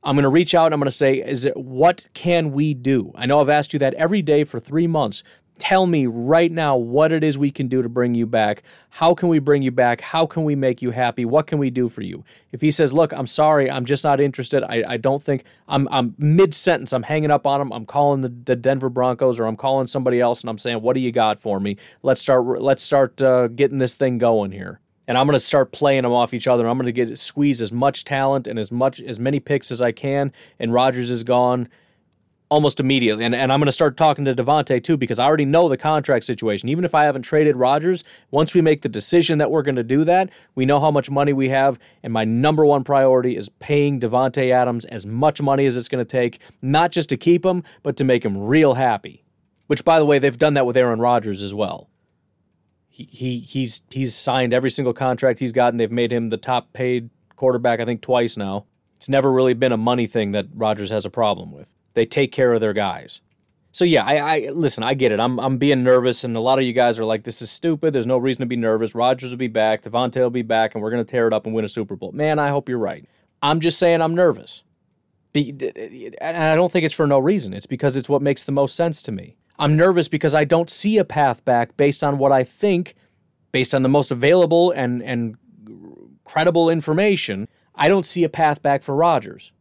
[0.07, 2.73] I'm going to reach out and I'm going to say, is it, what can we
[2.73, 3.11] do?
[3.13, 5.21] I know I've asked you that every day for three months.
[5.59, 8.63] Tell me right now what it is we can do to bring you back.
[8.89, 9.99] How can we bring you back?
[9.99, 11.25] How can we make you happy?
[11.25, 12.23] What can we do for you?
[12.53, 14.63] If he says, "Look, I'm sorry, I'm just not interested.
[14.63, 16.93] I, I don't think I'm I'm mid sentence.
[16.93, 17.73] I'm hanging up on him.
[17.73, 20.93] I'm calling the, the Denver Broncos or I'm calling somebody else and I'm saying, "What
[20.93, 21.77] do you got for me?
[22.03, 25.71] Let's start let's start uh, getting this thing going here." And I'm going to start
[25.71, 26.67] playing them off each other.
[26.67, 29.81] I'm going to get squeeze as much talent and as much as many picks as
[29.81, 30.33] I can.
[30.59, 31.69] And Rodgers is gone
[32.49, 33.25] almost immediately.
[33.25, 35.77] And, and I'm going to start talking to Davante too because I already know the
[35.77, 36.69] contract situation.
[36.69, 39.83] Even if I haven't traded Rodgers, once we make the decision that we're going to
[39.83, 41.79] do that, we know how much money we have.
[42.03, 46.05] And my number one priority is paying Davante Adams as much money as it's going
[46.05, 49.23] to take, not just to keep him, but to make him real happy.
[49.67, 51.89] Which, by the way, they've done that with Aaron Rodgers as well.
[52.97, 55.77] He, he he's he's signed every single contract he's gotten.
[55.77, 58.65] They've made him the top paid quarterback, I think, twice now.
[58.95, 61.71] It's never really been a money thing that Rodgers has a problem with.
[61.93, 63.21] They take care of their guys.
[63.71, 64.83] So yeah, I, I listen.
[64.83, 65.19] I get it.
[65.19, 67.93] I'm I'm being nervous, and a lot of you guys are like, "This is stupid.
[67.93, 68.95] There's no reason to be nervous.
[68.95, 69.83] Rodgers will be back.
[69.83, 72.11] Davante will be back, and we're gonna tear it up and win a Super Bowl."
[72.13, 73.05] Man, I hope you're right.
[73.43, 74.63] I'm just saying I'm nervous,
[75.35, 77.53] and I don't think it's for no reason.
[77.53, 79.35] It's because it's what makes the most sense to me.
[79.59, 82.95] I'm nervous because I don't see a path back based on what I think,
[83.51, 85.37] based on the most available and and
[86.25, 87.47] credible information.
[87.75, 89.51] I don't see a path back for Rodgers.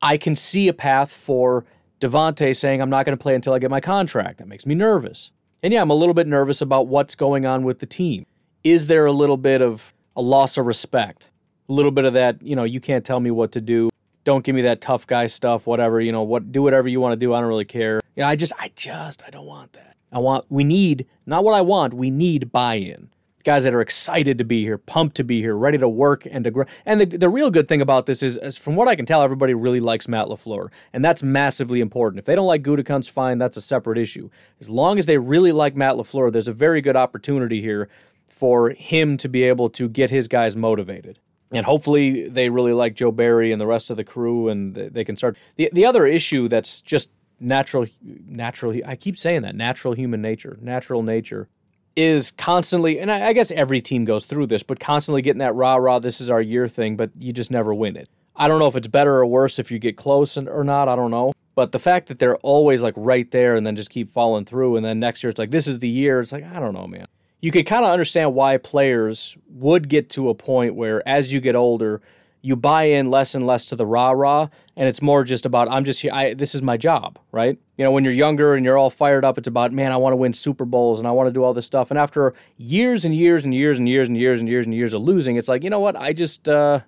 [0.00, 1.64] I can see a path for
[2.00, 4.38] Davante saying, I'm not going to play until I get my contract.
[4.38, 5.30] That makes me nervous.
[5.62, 8.26] And yeah, I'm a little bit nervous about what's going on with the team.
[8.62, 11.30] Is there a little bit of a loss of respect?
[11.68, 13.88] A little bit of that, you know, you can't tell me what to do.
[14.24, 17.12] Don't give me that tough guy stuff, whatever, you know, what do whatever you want
[17.12, 17.34] to do.
[17.34, 18.00] I don't really care.
[18.16, 19.96] You know, I just I just I don't want that.
[20.10, 23.10] I want we need not what I want, we need buy-in
[23.44, 26.44] guys that are excited to be here, pumped to be here, ready to work and
[26.44, 26.64] to grow.
[26.86, 29.22] And the, the real good thing about this is, is, from what I can tell,
[29.22, 30.68] everybody really likes Matt LaFleur.
[30.92, 32.18] And that's massively important.
[32.18, 34.30] If they don't like Gutekunst, fine, that's a separate issue.
[34.60, 37.88] As long as they really like Matt LaFleur, there's a very good opportunity here
[38.26, 41.18] for him to be able to get his guys motivated.
[41.56, 45.04] And hopefully they really like Joe Barry and the rest of the crew and they
[45.04, 45.36] can start.
[45.56, 50.58] The, the other issue that's just natural, natural, I keep saying that, natural human nature,
[50.60, 51.48] natural nature
[51.96, 55.54] is constantly, and I, I guess every team goes through this, but constantly getting that
[55.54, 58.08] rah rah, this is our year thing, but you just never win it.
[58.36, 60.88] I don't know if it's better or worse if you get close or not.
[60.88, 61.32] I don't know.
[61.54, 64.76] But the fact that they're always like right there and then just keep falling through,
[64.76, 66.88] and then next year it's like, this is the year, it's like, I don't know,
[66.88, 67.06] man.
[67.44, 71.42] You could kind of understand why players would get to a point where as you
[71.42, 72.00] get older,
[72.40, 75.70] you buy in less and less to the rah rah, and it's more just about
[75.70, 76.10] I'm just here.
[76.10, 77.58] I, this is my job, right?
[77.76, 80.14] You know, when you're younger and you're all fired up, it's about man, I want
[80.14, 81.90] to win Super Bowls and I want to do all this stuff.
[81.90, 84.94] And after years and years and years and years and years and years and years
[84.94, 85.96] of losing, it's like you know what?
[85.96, 86.80] I just, uh,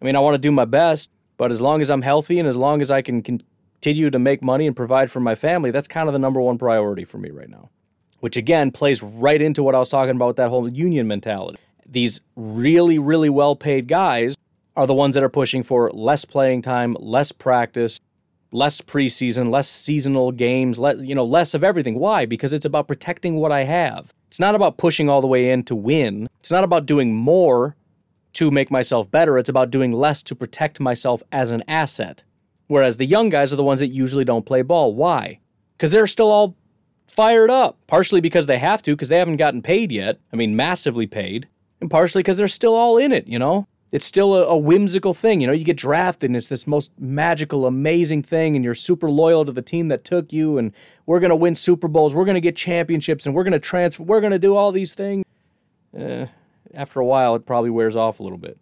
[0.00, 2.46] I mean, I want to do my best, but as long as I'm healthy and
[2.48, 5.88] as long as I can continue to make money and provide for my family, that's
[5.88, 7.70] kind of the number one priority for me right now.
[8.20, 11.58] Which again plays right into what I was talking about with that whole union mentality.
[11.86, 14.34] These really, really well paid guys
[14.74, 18.00] are the ones that are pushing for less playing time, less practice,
[18.52, 21.98] less preseason, less seasonal games, let, you know, less of everything.
[21.98, 22.26] Why?
[22.26, 24.12] Because it's about protecting what I have.
[24.28, 26.28] It's not about pushing all the way in to win.
[26.40, 27.76] It's not about doing more
[28.34, 29.38] to make myself better.
[29.38, 32.22] It's about doing less to protect myself as an asset.
[32.66, 34.94] Whereas the young guys are the ones that usually don't play ball.
[34.94, 35.38] Why?
[35.76, 36.56] Because they're still all
[37.06, 37.78] fired up.
[37.86, 40.18] Partially because they have to, because they haven't gotten paid yet.
[40.32, 41.48] I mean, massively paid.
[41.80, 43.66] And partially because they're still all in it, you know?
[43.92, 45.40] it's still a, a, whimsical thing.
[45.40, 49.10] You know, you get drafted and it's this most magical, amazing thing, and you're super
[49.10, 50.72] loyal to the team that took you, and
[51.06, 53.60] we're going to win Super Bowls, we're going to get championships, and we're going to
[53.60, 55.24] transfer, we're going to do all these things.
[55.98, 56.26] Uh,
[56.74, 58.60] after a while, it probably wears off a little bit.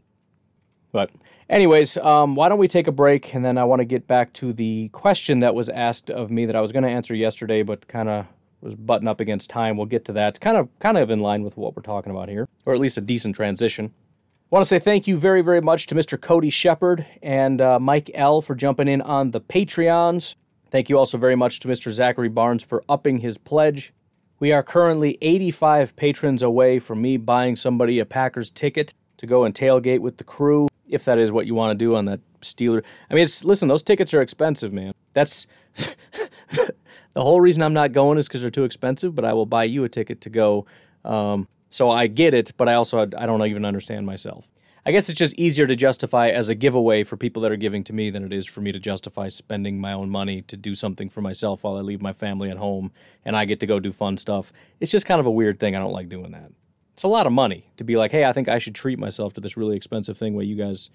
[0.95, 1.11] But,
[1.51, 4.33] anyways, um, why don't we take a break, and then I want to get back
[4.35, 7.65] to the question that was asked of me that I was going to answer yesterday,
[7.65, 8.27] but kind of
[8.61, 9.77] was butting up against time.
[9.77, 10.29] We'll get to that.
[10.29, 12.81] It's kind of kind of in line with what we're talking about here, or at
[12.81, 13.87] least a decent transition.
[13.87, 16.19] I want to say thank you very, very much to Mr.
[16.19, 20.37] Cody Shepard and uh, Mike L for jumping in on the Patreons.
[20.71, 21.91] Thank you also very much to Mr.
[21.91, 23.93] Zachary Barnes for upping his pledge.
[24.39, 29.45] We are currently 85 patrons away from me buying somebody a Packers ticket to go
[29.45, 32.21] and tailgate with the crew, if that is what you want to do on that
[32.41, 32.83] Steeler.
[33.11, 34.93] I mean, it's, listen, those tickets are expensive, man.
[35.15, 36.75] That's the
[37.17, 39.15] whole reason I'm not going is because they're too expensive.
[39.15, 40.67] But I will buy you a ticket to go.
[41.05, 44.47] Um, so I get it, but I also I don't even understand myself.
[44.87, 47.85] I guess it's just easier to justify as a giveaway for people that are giving
[47.85, 50.75] to me than it is for me to justify spending my own money to do
[50.75, 52.93] something for myself while I leave my family at home
[53.25, 54.53] and I get to go do fun stuff.
[54.81, 55.75] It's just kind of a weird thing.
[55.75, 56.51] I don't like doing that.
[56.95, 59.35] It's a lot of money to be like, hey, I think I should treat myself
[59.35, 60.91] to this really expensive thing where you guys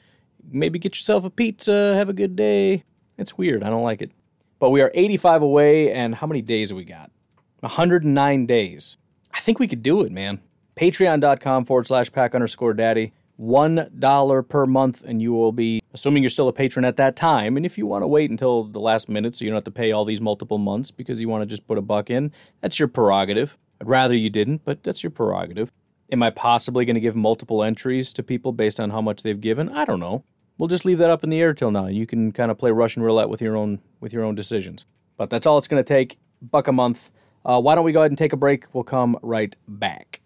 [0.50, 2.84] maybe get yourself a pizza, have a good day.
[3.18, 3.64] It's weird.
[3.64, 4.12] I don't like it.
[4.60, 7.12] But we are 85 away, and how many days have we got?
[7.60, 8.98] 109 days.
[9.34, 10.42] I think we could do it, man
[10.80, 13.14] patreon.com forward slash pack underscore daddy.
[13.40, 17.56] $1 per month, and you will be, assuming you're still a patron at that time.
[17.56, 19.72] And if you want to wait until the last minute so you don't have to
[19.72, 22.80] pay all these multiple months because you want to just put a buck in, that's
[22.80, 23.58] your prerogative.
[23.80, 25.72] I'd rather you didn't, but that's your prerogative.
[26.12, 29.40] Am I possibly going to give multiple entries to people based on how much they've
[29.40, 29.70] given?
[29.70, 30.24] I don't know.
[30.58, 31.88] We'll just leave that up in the air till now.
[31.88, 34.86] You can kind of play Russian roulette with your own with your own decisions.
[35.18, 36.18] But that's all it's going to take.
[36.42, 37.12] Buck a month.
[37.46, 38.66] Uh, why don't we go ahead and take a break?
[38.74, 40.22] We'll come right back.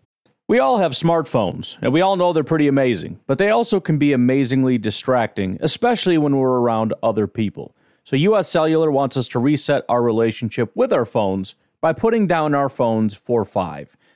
[0.48, 3.98] We all have smartphones, and we all know they're pretty amazing, but they also can
[3.98, 7.76] be amazingly distracting, especially when we're around other people.
[8.04, 12.56] So, US Cellular wants us to reset our relationship with our phones by putting down
[12.56, 13.96] our phones for five.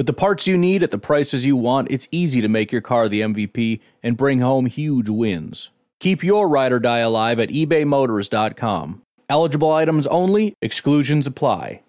[0.00, 2.80] With the parts you need at the prices you want, it's easy to make your
[2.80, 5.68] car the MVP and bring home huge wins.
[5.98, 9.02] Keep your ride or die alive at ebaymotors.com.
[9.28, 11.82] Eligible items only, exclusions apply.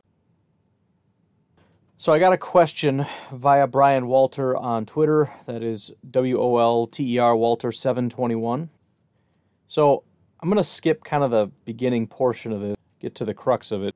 [1.95, 5.31] So I got a question via Brian Wolter on Twitter.
[5.45, 8.69] That is W O L T E R Wolter 721.
[9.67, 10.03] So
[10.41, 13.71] I'm going to skip kind of the beginning portion of it, get to the crux
[13.71, 13.95] of it.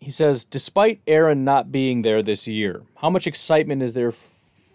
[0.00, 4.12] He says, Despite Aaron not being there this year, how much excitement is there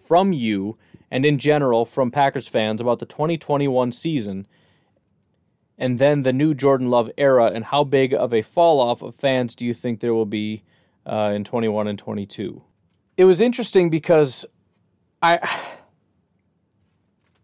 [0.06, 0.78] from you
[1.10, 4.46] and in general from Packers fans about the 2021 season
[5.78, 9.14] and then the new Jordan Love era, and how big of a fall off of
[9.14, 10.62] fans do you think there will be
[11.04, 12.62] uh, in 21 and 22?
[13.16, 14.46] It was interesting because
[15.22, 15.38] I.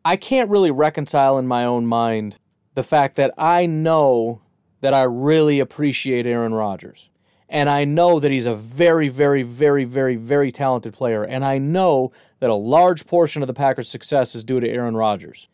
[0.05, 2.35] I can't really reconcile in my own mind
[2.74, 4.41] the fact that I know
[4.80, 7.09] that I really appreciate Aaron Rodgers.
[7.53, 11.22] And I know that he's a very, very, very, very, very talented player.
[11.22, 14.96] And I know that a large portion of the Packers' success is due to Aaron
[14.96, 15.48] Rodgers.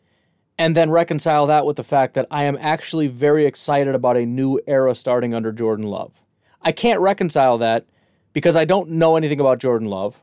[0.57, 4.25] And then reconcile that with the fact that I am actually very excited about a
[4.25, 6.13] new era starting under Jordan Love.
[6.61, 7.85] I can't reconcile that
[8.31, 10.21] because I don't know anything about Jordan Love.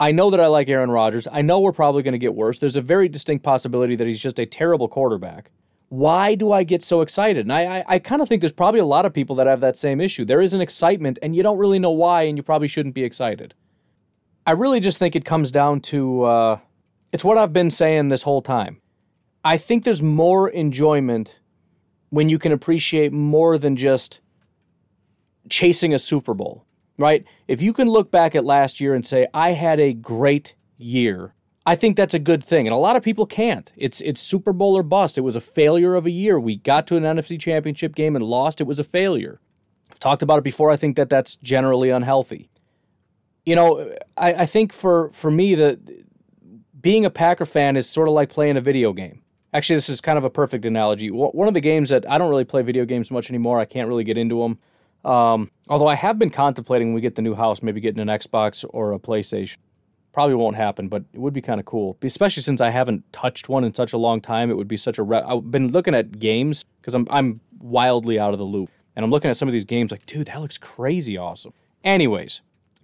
[0.00, 1.28] I know that I like Aaron Rodgers.
[1.30, 2.58] I know we're probably going to get worse.
[2.58, 5.52] There's a very distinct possibility that he's just a terrible quarterback
[5.92, 7.44] why do I get so excited?
[7.44, 9.60] And I, I, I kind of think there's probably a lot of people that have
[9.60, 10.24] that same issue.
[10.24, 13.04] There is an excitement, and you don't really know why, and you probably shouldn't be
[13.04, 13.52] excited.
[14.46, 16.58] I really just think it comes down to uh,
[17.12, 18.80] it's what I've been saying this whole time.
[19.44, 21.40] I think there's more enjoyment
[22.08, 24.20] when you can appreciate more than just
[25.50, 26.64] chasing a Super Bowl,
[26.96, 27.22] right?
[27.48, 31.34] If you can look back at last year and say, I had a great year
[31.64, 33.72] I think that's a good thing, and a lot of people can't.
[33.76, 35.16] It's it's Super Bowl or bust.
[35.16, 36.40] It was a failure of a year.
[36.40, 38.60] We got to an NFC Championship game and lost.
[38.60, 39.40] It was a failure.
[39.90, 40.70] I've talked about it before.
[40.70, 42.50] I think that that's generally unhealthy.
[43.44, 45.78] You know, I, I think for for me that
[46.80, 49.22] being a Packer fan is sort of like playing a video game.
[49.54, 51.10] Actually, this is kind of a perfect analogy.
[51.10, 53.60] One of the games that I don't really play video games much anymore.
[53.60, 54.58] I can't really get into them.
[55.04, 58.08] Um, although I have been contemplating when we get the new house, maybe getting an
[58.08, 59.58] Xbox or a PlayStation.
[60.12, 63.48] Probably won't happen, but it would be kind of cool, especially since I haven't touched
[63.48, 64.50] one in such a long time.
[64.50, 65.02] It would be such a.
[65.02, 69.04] Re- I've been looking at games because I'm I'm wildly out of the loop, and
[69.04, 71.54] I'm looking at some of these games like, dude, that looks crazy awesome.
[71.82, 72.42] Anyways,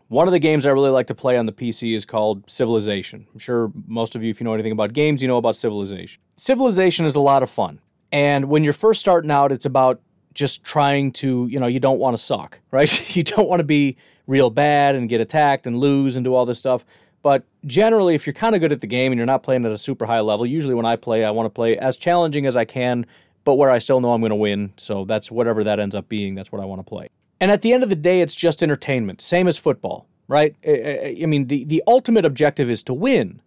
[0.08, 3.26] one of the games I really like to play on the PC is called Civilization.
[3.32, 6.22] I'm sure most of you, if you know anything about games, you know about Civilization.
[6.36, 7.78] Civilization is a lot of fun,
[8.10, 10.00] and when you're first starting out, it's about
[10.32, 13.14] just trying to, you know, you don't want to suck, right?
[13.16, 16.46] you don't want to be real bad and get attacked and lose and do all
[16.46, 16.84] this stuff.
[17.22, 19.72] But generally, if you're kind of good at the game and you're not playing at
[19.72, 22.56] a super high level, usually when I play, I want to play as challenging as
[22.56, 23.06] I can,
[23.44, 24.72] but where I still know I'm going to win.
[24.76, 27.08] So that's whatever that ends up being, that's what I want to play.
[27.40, 30.54] And at the end of the day, it's just entertainment, same as football, right?
[30.66, 33.40] I mean, the, the ultimate objective is to win.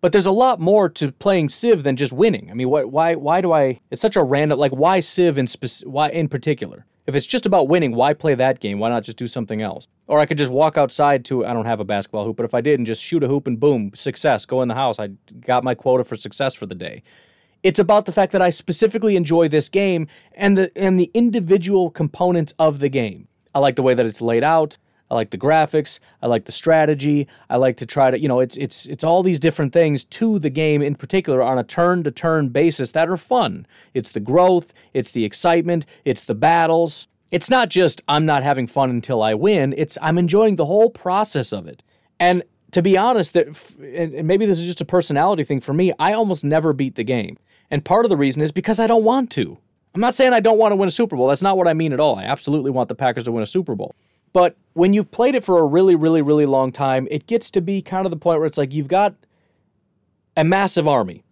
[0.00, 2.50] But there's a lot more to playing Civ than just winning.
[2.50, 3.80] I mean, why why why do I?
[3.90, 6.84] It's such a random like why Civ in spec, why in particular?
[7.06, 8.78] If it's just about winning, why play that game?
[8.78, 9.86] Why not just do something else?
[10.06, 12.54] Or I could just walk outside to, I don't have a basketball hoop, but if
[12.54, 14.98] I did and just shoot a hoop and boom, success, go in the house.
[14.98, 15.08] I
[15.40, 17.02] got my quota for success for the day.
[17.62, 21.90] It's about the fact that I specifically enjoy this game and the and the individual
[21.90, 23.26] components of the game.
[23.54, 24.76] I like the way that it's laid out.
[25.10, 26.00] I like the graphics.
[26.22, 27.28] I like the strategy.
[27.50, 30.38] I like to try to, you know, it's it's it's all these different things to
[30.38, 33.66] the game in particular on a turn-to-turn basis that are fun.
[33.92, 37.06] It's the growth, it's the excitement, it's the battles.
[37.30, 39.74] It's not just I'm not having fun until I win.
[39.76, 41.82] It's I'm enjoying the whole process of it.
[42.18, 43.48] And to be honest, that
[43.80, 47.04] and maybe this is just a personality thing for me, I almost never beat the
[47.04, 47.36] game.
[47.70, 49.58] And part of the reason is because I don't want to.
[49.94, 51.28] I'm not saying I don't want to win a Super Bowl.
[51.28, 52.16] That's not what I mean at all.
[52.16, 53.94] I absolutely want the Packers to win a Super Bowl.
[54.34, 57.62] But when you've played it for a really, really, really long time, it gets to
[57.62, 59.14] be kind of the point where it's like you've got
[60.36, 61.22] a massive army.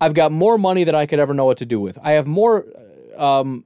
[0.00, 1.98] I've got more money than I could ever know what to do with.
[2.02, 2.66] I have more
[3.16, 3.64] um,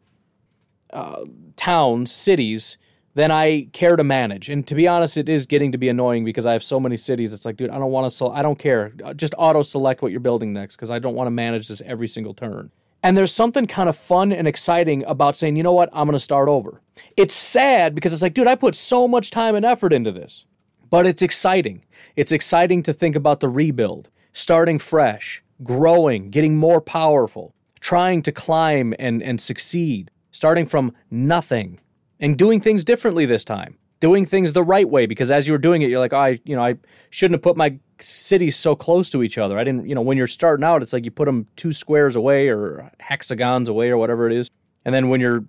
[0.93, 1.24] uh,
[1.57, 2.78] towns, cities
[3.14, 4.49] than I care to manage.
[4.49, 6.97] And to be honest, it is getting to be annoying because I have so many
[6.97, 7.32] cities.
[7.32, 8.16] It's like, dude, I don't want to.
[8.16, 8.93] Sell I don't care.
[9.16, 12.07] Just auto select what you're building next because I don't want to manage this every
[12.07, 12.70] single turn.
[13.03, 16.14] And there's something kind of fun and exciting about saying, you know what, I'm going
[16.14, 16.80] to start over.
[17.16, 20.44] It's sad because it's like, dude, I put so much time and effort into this.
[20.88, 21.84] But it's exciting.
[22.16, 28.32] It's exciting to think about the rebuild, starting fresh, growing, getting more powerful, trying to
[28.32, 31.80] climb and, and succeed, starting from nothing
[32.18, 35.59] and doing things differently this time doing things the right way because as you were
[35.59, 36.76] doing it you're like oh, I you know I
[37.11, 39.59] shouldn't have put my cities so close to each other.
[39.59, 42.16] I didn't, you know, when you're starting out, it's like you put them two squares
[42.16, 44.51] away or hexagons away or whatever it is.
[44.84, 45.44] And then when you're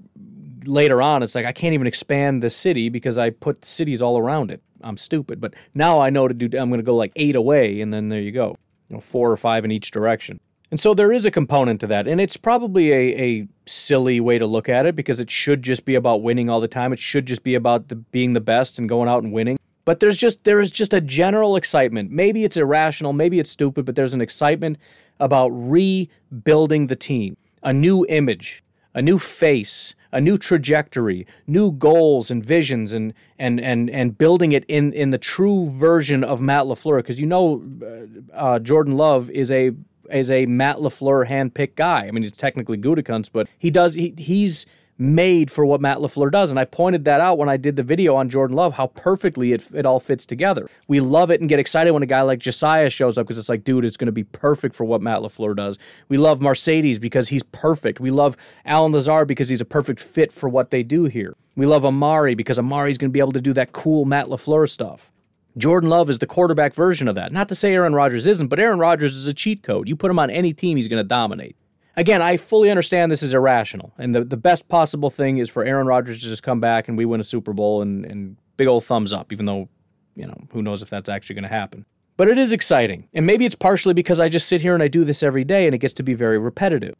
[0.65, 4.17] later on, it's like I can't even expand the city because I put cities all
[4.17, 4.61] around it.
[4.81, 5.39] I'm stupid.
[5.41, 8.09] But now I know to do, I'm going to go like eight away and then
[8.09, 8.57] there you go,
[8.89, 10.39] you know, four or five in each direction.
[10.69, 12.07] And so there is a component to that.
[12.07, 15.85] And it's probably a, a silly way to look at it because it should just
[15.85, 16.91] be about winning all the time.
[16.91, 19.57] It should just be about the, being the best and going out and winning.
[19.87, 22.11] But there's just there is just a general excitement.
[22.11, 24.77] Maybe it's irrational, maybe it's stupid, but there's an excitement
[25.17, 32.29] about rebuilding the team, a new image, a new face, a new trajectory, new goals
[32.29, 36.65] and visions, and and and and building it in in the true version of Matt
[36.65, 36.97] LaFleur.
[36.97, 39.71] Because you know, uh, uh, Jordan Love is a
[40.11, 42.07] is a Matt LaFleur handpicked guy.
[42.07, 44.65] I mean, he's technically Gutekunst, but he does he he's
[44.97, 46.49] made for what Matt LaFleur does.
[46.49, 49.53] And I pointed that out when I did the video on Jordan Love, how perfectly
[49.53, 50.69] it, it all fits together.
[50.87, 53.49] We love it and get excited when a guy like Josiah shows up because it's
[53.49, 55.77] like, dude, it's going to be perfect for what Matt LaFleur does.
[56.09, 57.99] We love Marcedes because he's perfect.
[57.99, 58.35] We love
[58.65, 61.35] Allen Lazard because he's a perfect fit for what they do here.
[61.55, 64.69] We love Amari because Amari's going to be able to do that cool Matt LaFleur
[64.69, 65.11] stuff.
[65.57, 67.31] Jordan Love is the quarterback version of that.
[67.31, 69.87] Not to say Aaron Rodgers isn't, but Aaron Rodgers is a cheat code.
[69.87, 71.55] You put him on any team, he's going to dominate
[71.97, 73.91] again, I fully understand this is irrational.
[73.97, 76.97] And the, the best possible thing is for Aaron Rodgers to just come back and
[76.97, 79.67] we win a Super Bowl and, and big old thumbs up, even though,
[80.15, 81.85] you know, who knows if that's actually going to happen.
[82.15, 83.09] But it is exciting.
[83.13, 85.65] And maybe it's partially because I just sit here and I do this every day
[85.65, 86.95] and it gets to be very repetitive.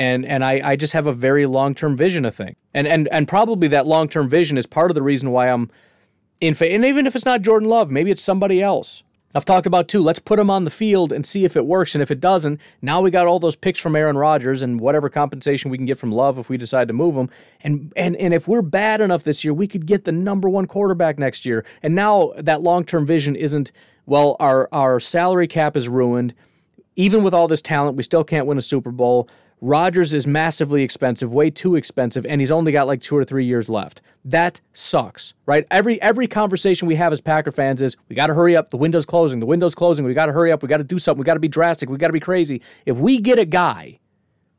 [0.00, 2.56] And and I, I just have a very long term vision of things.
[2.72, 5.70] And and and probably that long term vision is part of the reason why I'm
[6.40, 9.02] in fa- and even if it's not Jordan Love, maybe it's somebody else.
[9.38, 10.02] I've talked about too.
[10.02, 11.94] Let's put him on the field and see if it works.
[11.94, 15.08] And if it doesn't, now we got all those picks from Aaron Rodgers and whatever
[15.08, 17.30] compensation we can get from Love if we decide to move him.
[17.60, 20.66] And and and if we're bad enough this year, we could get the number one
[20.66, 21.64] quarterback next year.
[21.84, 23.70] And now that long term vision isn't
[24.06, 24.36] well.
[24.40, 26.34] Our our salary cap is ruined.
[26.96, 29.28] Even with all this talent, we still can't win a Super Bowl.
[29.60, 33.44] Rodgers is massively expensive, way too expensive, and he's only got like two or three
[33.44, 34.00] years left.
[34.24, 35.66] That sucks, right?
[35.70, 38.70] Every every conversation we have as Packer fans is we got to hurry up.
[38.70, 39.40] The window's closing.
[39.40, 40.04] The window's closing.
[40.04, 40.62] We got to hurry up.
[40.62, 41.18] We got to do something.
[41.18, 41.88] We got to be drastic.
[41.88, 42.62] We got to be crazy.
[42.86, 43.98] If we get a guy,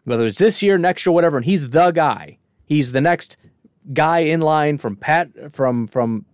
[0.04, 3.38] whether it's this year, next year, whatever, and he's the guy, he's the next
[3.94, 6.26] guy in line from Pat from from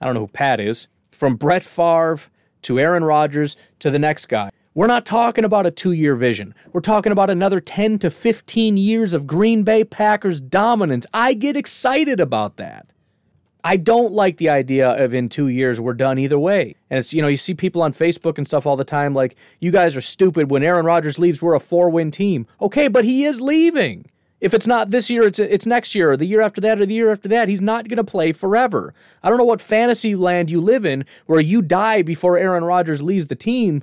[0.00, 2.20] I don't know who Pat is from Brett Favre
[2.62, 4.50] to Aaron Rodgers to the next guy.
[4.72, 6.54] We're not talking about a two year vision.
[6.72, 11.06] We're talking about another 10 to 15 years of Green Bay Packers dominance.
[11.12, 12.92] I get excited about that.
[13.64, 16.76] I don't like the idea of in two years we're done either way.
[16.88, 19.36] And it's, you know, you see people on Facebook and stuff all the time like,
[19.58, 20.50] you guys are stupid.
[20.52, 22.46] When Aaron Rodgers leaves, we're a four win team.
[22.62, 24.08] Okay, but he is leaving.
[24.40, 26.86] If it's not this year, it's it's next year, or the year after that, or
[26.86, 27.48] the year after that.
[27.48, 28.94] He's not going to play forever.
[29.22, 33.02] I don't know what fantasy land you live in where you die before Aaron Rodgers
[33.02, 33.82] leaves the team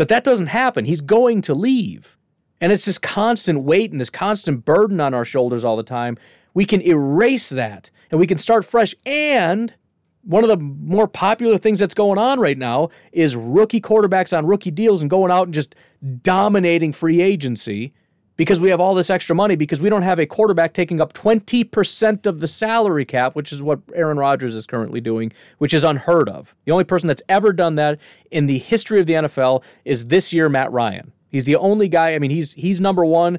[0.00, 0.86] but that doesn't happen.
[0.86, 2.16] He's going to leave.
[2.58, 6.16] And it's this constant weight and this constant burden on our shoulders all the time.
[6.54, 8.94] We can erase that and we can start fresh.
[9.04, 9.74] And
[10.22, 14.46] one of the more popular things that's going on right now is rookie quarterbacks on
[14.46, 15.74] rookie deals and going out and just
[16.22, 17.92] dominating free agency
[18.36, 21.12] because we have all this extra money because we don't have a quarterback taking up
[21.12, 25.84] 20% of the salary cap, which is what Aaron Rodgers is currently doing, which is
[25.84, 26.54] unheard of.
[26.64, 27.98] The only person that's ever done that
[28.30, 31.12] in the history of the NFL is this year Matt Ryan.
[31.28, 33.38] He's the only guy, I mean, he's he's number 1.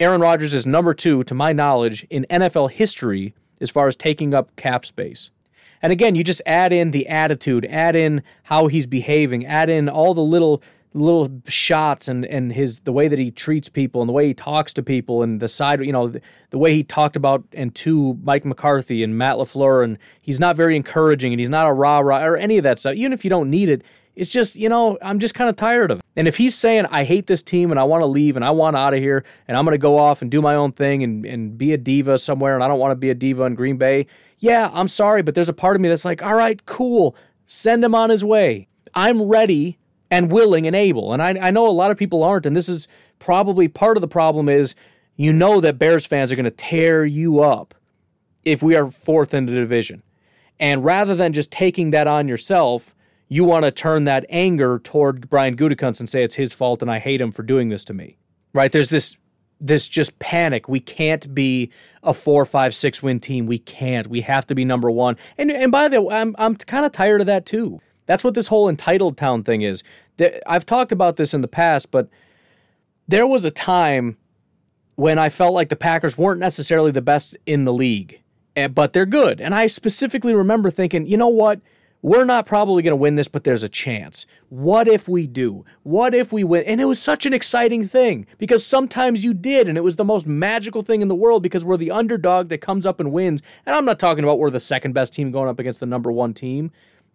[0.00, 4.34] Aaron Rodgers is number 2 to my knowledge in NFL history as far as taking
[4.34, 5.30] up cap space.
[5.82, 9.88] And again, you just add in the attitude, add in how he's behaving, add in
[9.88, 10.62] all the little
[10.94, 14.34] little shots and and his the way that he treats people and the way he
[14.34, 16.20] talks to people and the side you know the,
[16.50, 20.56] the way he talked about and to Mike McCarthy and Matt LaFleur and he's not
[20.56, 22.94] very encouraging and he's not a rah rah or any of that stuff.
[22.94, 23.82] Even if you don't need it
[24.16, 26.04] it's just you know I'm just kind of tired of it.
[26.16, 28.50] And if he's saying I hate this team and I want to leave and I
[28.50, 31.02] want out of here and I'm going to go off and do my own thing
[31.02, 33.54] and and be a diva somewhere and I don't want to be a diva in
[33.54, 34.06] Green Bay
[34.38, 37.14] yeah I'm sorry but there's a part of me that's like all right cool.
[37.44, 38.68] Send him on his way.
[38.94, 39.77] I'm ready
[40.10, 41.12] and willing and able.
[41.12, 42.88] And I, I know a lot of people aren't, and this is
[43.18, 44.74] probably part of the problem is
[45.16, 47.74] you know that Bears fans are going to tear you up
[48.44, 50.02] if we are fourth in the division.
[50.60, 52.94] And rather than just taking that on yourself,
[53.28, 56.90] you want to turn that anger toward Brian Gutekunst and say it's his fault and
[56.90, 58.16] I hate him for doing this to me.
[58.52, 58.72] Right?
[58.72, 59.16] There's this
[59.60, 60.68] this just panic.
[60.68, 61.70] We can't be
[62.02, 63.46] a four, five, six win team.
[63.46, 64.06] We can't.
[64.06, 65.16] We have to be number one.
[65.36, 67.80] And and by the way, I'm I'm kind of tired of that too.
[68.08, 69.84] That's what this whole entitled town thing is.
[70.46, 72.08] I've talked about this in the past, but
[73.06, 74.16] there was a time
[74.96, 78.22] when I felt like the Packers weren't necessarily the best in the league,
[78.56, 79.42] eh, but they're good.
[79.42, 81.60] And I specifically remember thinking, you know what?
[82.00, 84.24] We're not probably going to win this, but there's a chance.
[84.48, 85.64] What if we do?
[85.82, 86.62] What if we win?
[86.64, 90.04] And it was such an exciting thing because sometimes you did, and it was the
[90.04, 93.42] most magical thing in the world because we're the underdog that comes up and wins.
[93.66, 96.10] And I'm not talking about we're the second best team going up against the number
[96.10, 96.70] one team.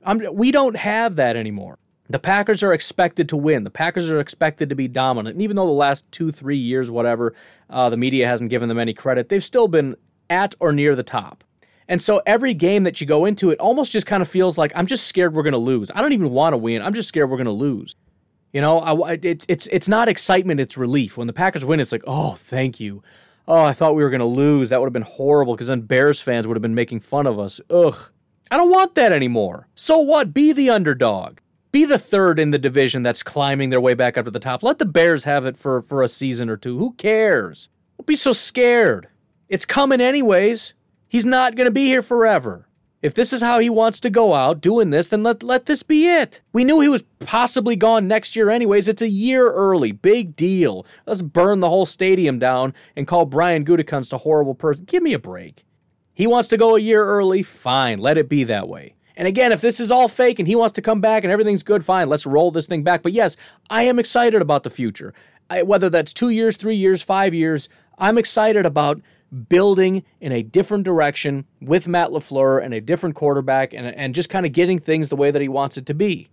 [0.06, 1.80] I'm, we don't have that anymore.
[2.10, 3.64] The Packers are expected to win.
[3.64, 5.36] The Packers are expected to be dominant.
[5.36, 7.34] And even though the last two, three years, whatever,
[7.70, 9.96] uh, the media hasn't given them any credit, they've still been
[10.30, 11.44] at or near the top.
[11.88, 14.72] And so every game that you go into, it almost just kind of feels like
[14.76, 15.92] I'm just scared we're going to lose.
[15.94, 16.82] I don't even want to win.
[16.82, 17.96] I'm just scared we're going to lose.
[18.52, 21.18] You know, I, it, it's it's not excitement, it's relief.
[21.18, 23.02] When the Packers win, it's like, oh, thank you.
[23.48, 24.70] Oh, I thought we were going to lose.
[24.70, 27.40] That would have been horrible because then Bears fans would have been making fun of
[27.40, 27.60] us.
[27.70, 28.12] Ugh.
[28.54, 29.68] I don't want that anymore.
[29.74, 30.32] So what?
[30.32, 31.40] Be the underdog.
[31.72, 34.62] Be the third in the division that's climbing their way back up to the top.
[34.62, 36.78] Let the Bears have it for, for a season or two.
[36.78, 37.68] Who cares?
[37.98, 39.08] Don't be so scared.
[39.50, 40.76] It's coming anyways.
[41.08, 42.68] He's not going to be here forever.
[43.02, 45.82] If this is how he wants to go out doing this, then let, let this
[45.82, 46.42] be it.
[46.54, 48.88] We knew he was possibly gone next year, anyways.
[48.88, 49.92] It's a year early.
[49.92, 50.86] Big deal.
[51.08, 54.86] Let's burn the whole stadium down and call Brian Gutekunst a horrible person.
[54.86, 55.66] Give me a break.
[56.14, 58.96] He wants to go a year early, fine, let it be that way.
[59.16, 61.64] And again, if this is all fake and he wants to come back and everything's
[61.64, 63.04] good, fine, let's roll this thing back.
[63.04, 63.36] But yes,
[63.70, 65.14] I am excited about the future.
[65.50, 69.02] I, whether that's two years, three years, five years, I'm excited about
[69.50, 74.30] building in a different direction with Matt LaFleur and a different quarterback and, and just
[74.30, 76.30] kind of getting things the way that he wants it to be.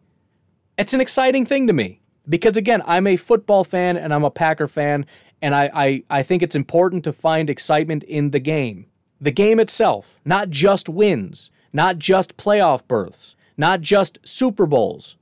[0.78, 4.30] It's an exciting thing to me because, again, I'm a football fan and I'm a
[4.30, 5.06] Packer fan
[5.42, 8.86] And I, I, I think it's important to find excitement in the game.
[9.20, 15.16] The game itself, not just wins, not just playoff berths, not just Super Bowls.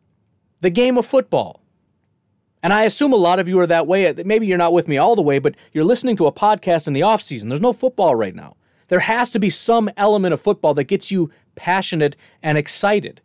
[0.61, 1.63] The game of football.
[2.63, 4.13] And I assume a lot of you are that way.
[4.25, 6.93] Maybe you're not with me all the way, but you're listening to a podcast in
[6.93, 7.49] the off season.
[7.49, 8.57] There's no football right now.
[8.89, 13.21] There has to be some element of football that gets you passionate and excited.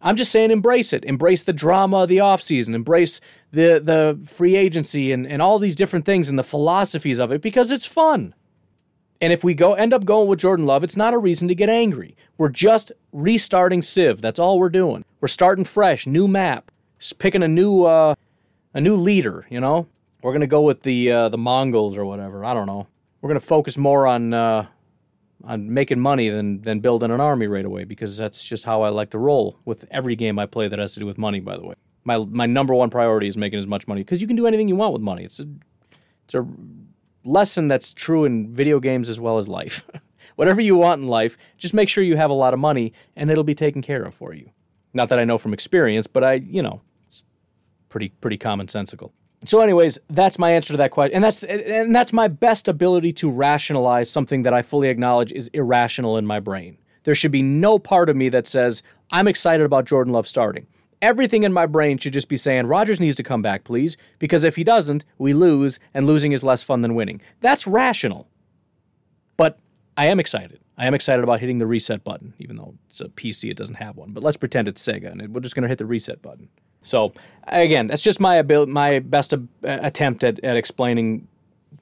[0.00, 1.04] I'm just saying embrace it.
[1.04, 2.74] Embrace the drama of the offseason.
[2.74, 3.20] Embrace
[3.50, 7.40] the the free agency and, and all these different things and the philosophies of it
[7.40, 8.34] because it's fun.
[9.20, 11.54] And if we go end up going with Jordan Love, it's not a reason to
[11.54, 12.16] get angry.
[12.36, 14.20] We're just restarting Civ.
[14.20, 15.04] That's all we're doing.
[15.20, 16.70] We're starting fresh, new map,
[17.18, 18.14] picking a new uh,
[18.74, 19.46] a new leader.
[19.48, 19.86] You know,
[20.22, 22.44] we're gonna go with the uh, the Mongols or whatever.
[22.44, 22.86] I don't know.
[23.20, 24.66] We're gonna focus more on uh,
[25.44, 28.90] on making money than than building an army right away because that's just how I
[28.90, 31.40] like to roll with every game I play that has to do with money.
[31.40, 34.26] By the way, my my number one priority is making as much money because you
[34.26, 35.24] can do anything you want with money.
[35.24, 35.48] It's a
[36.24, 36.46] it's a
[37.26, 39.84] lesson that's true in video games as well as life.
[40.36, 43.30] Whatever you want in life, just make sure you have a lot of money and
[43.30, 44.50] it'll be taken care of for you.
[44.92, 47.24] Not that I know from experience, but I, you know, it's
[47.88, 49.12] pretty pretty commonsensical.
[49.44, 53.12] So, anyways, that's my answer to that question, and that's and that's my best ability
[53.14, 56.78] to rationalize something that I fully acknowledge is irrational in my brain.
[57.04, 60.66] There should be no part of me that says I'm excited about Jordan Love starting.
[61.02, 64.44] Everything in my brain should just be saying Rodgers needs to come back, please, because
[64.44, 67.20] if he doesn't, we lose, and losing is less fun than winning.
[67.40, 68.28] That's rational.
[69.36, 69.58] But
[69.96, 70.60] I am excited.
[70.78, 73.76] I am excited about hitting the reset button, even though it's a PC, it doesn't
[73.76, 74.12] have one.
[74.12, 76.48] But let's pretend it's Sega, and we're just going to hit the reset button.
[76.82, 77.12] So
[77.48, 81.28] again, that's just my ability, my best uh, attempt at, at explaining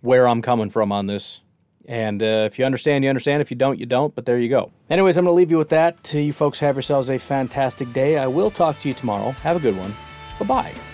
[0.00, 1.40] where I'm coming from on this.
[1.86, 3.42] And uh, if you understand, you understand.
[3.42, 4.14] If you don't, you don't.
[4.14, 4.70] But there you go.
[4.88, 6.12] Anyways, I'm going to leave you with that.
[6.14, 8.18] You folks have yourselves a fantastic day.
[8.18, 9.32] I will talk to you tomorrow.
[9.32, 9.94] Have a good one.
[10.38, 10.93] Bye bye.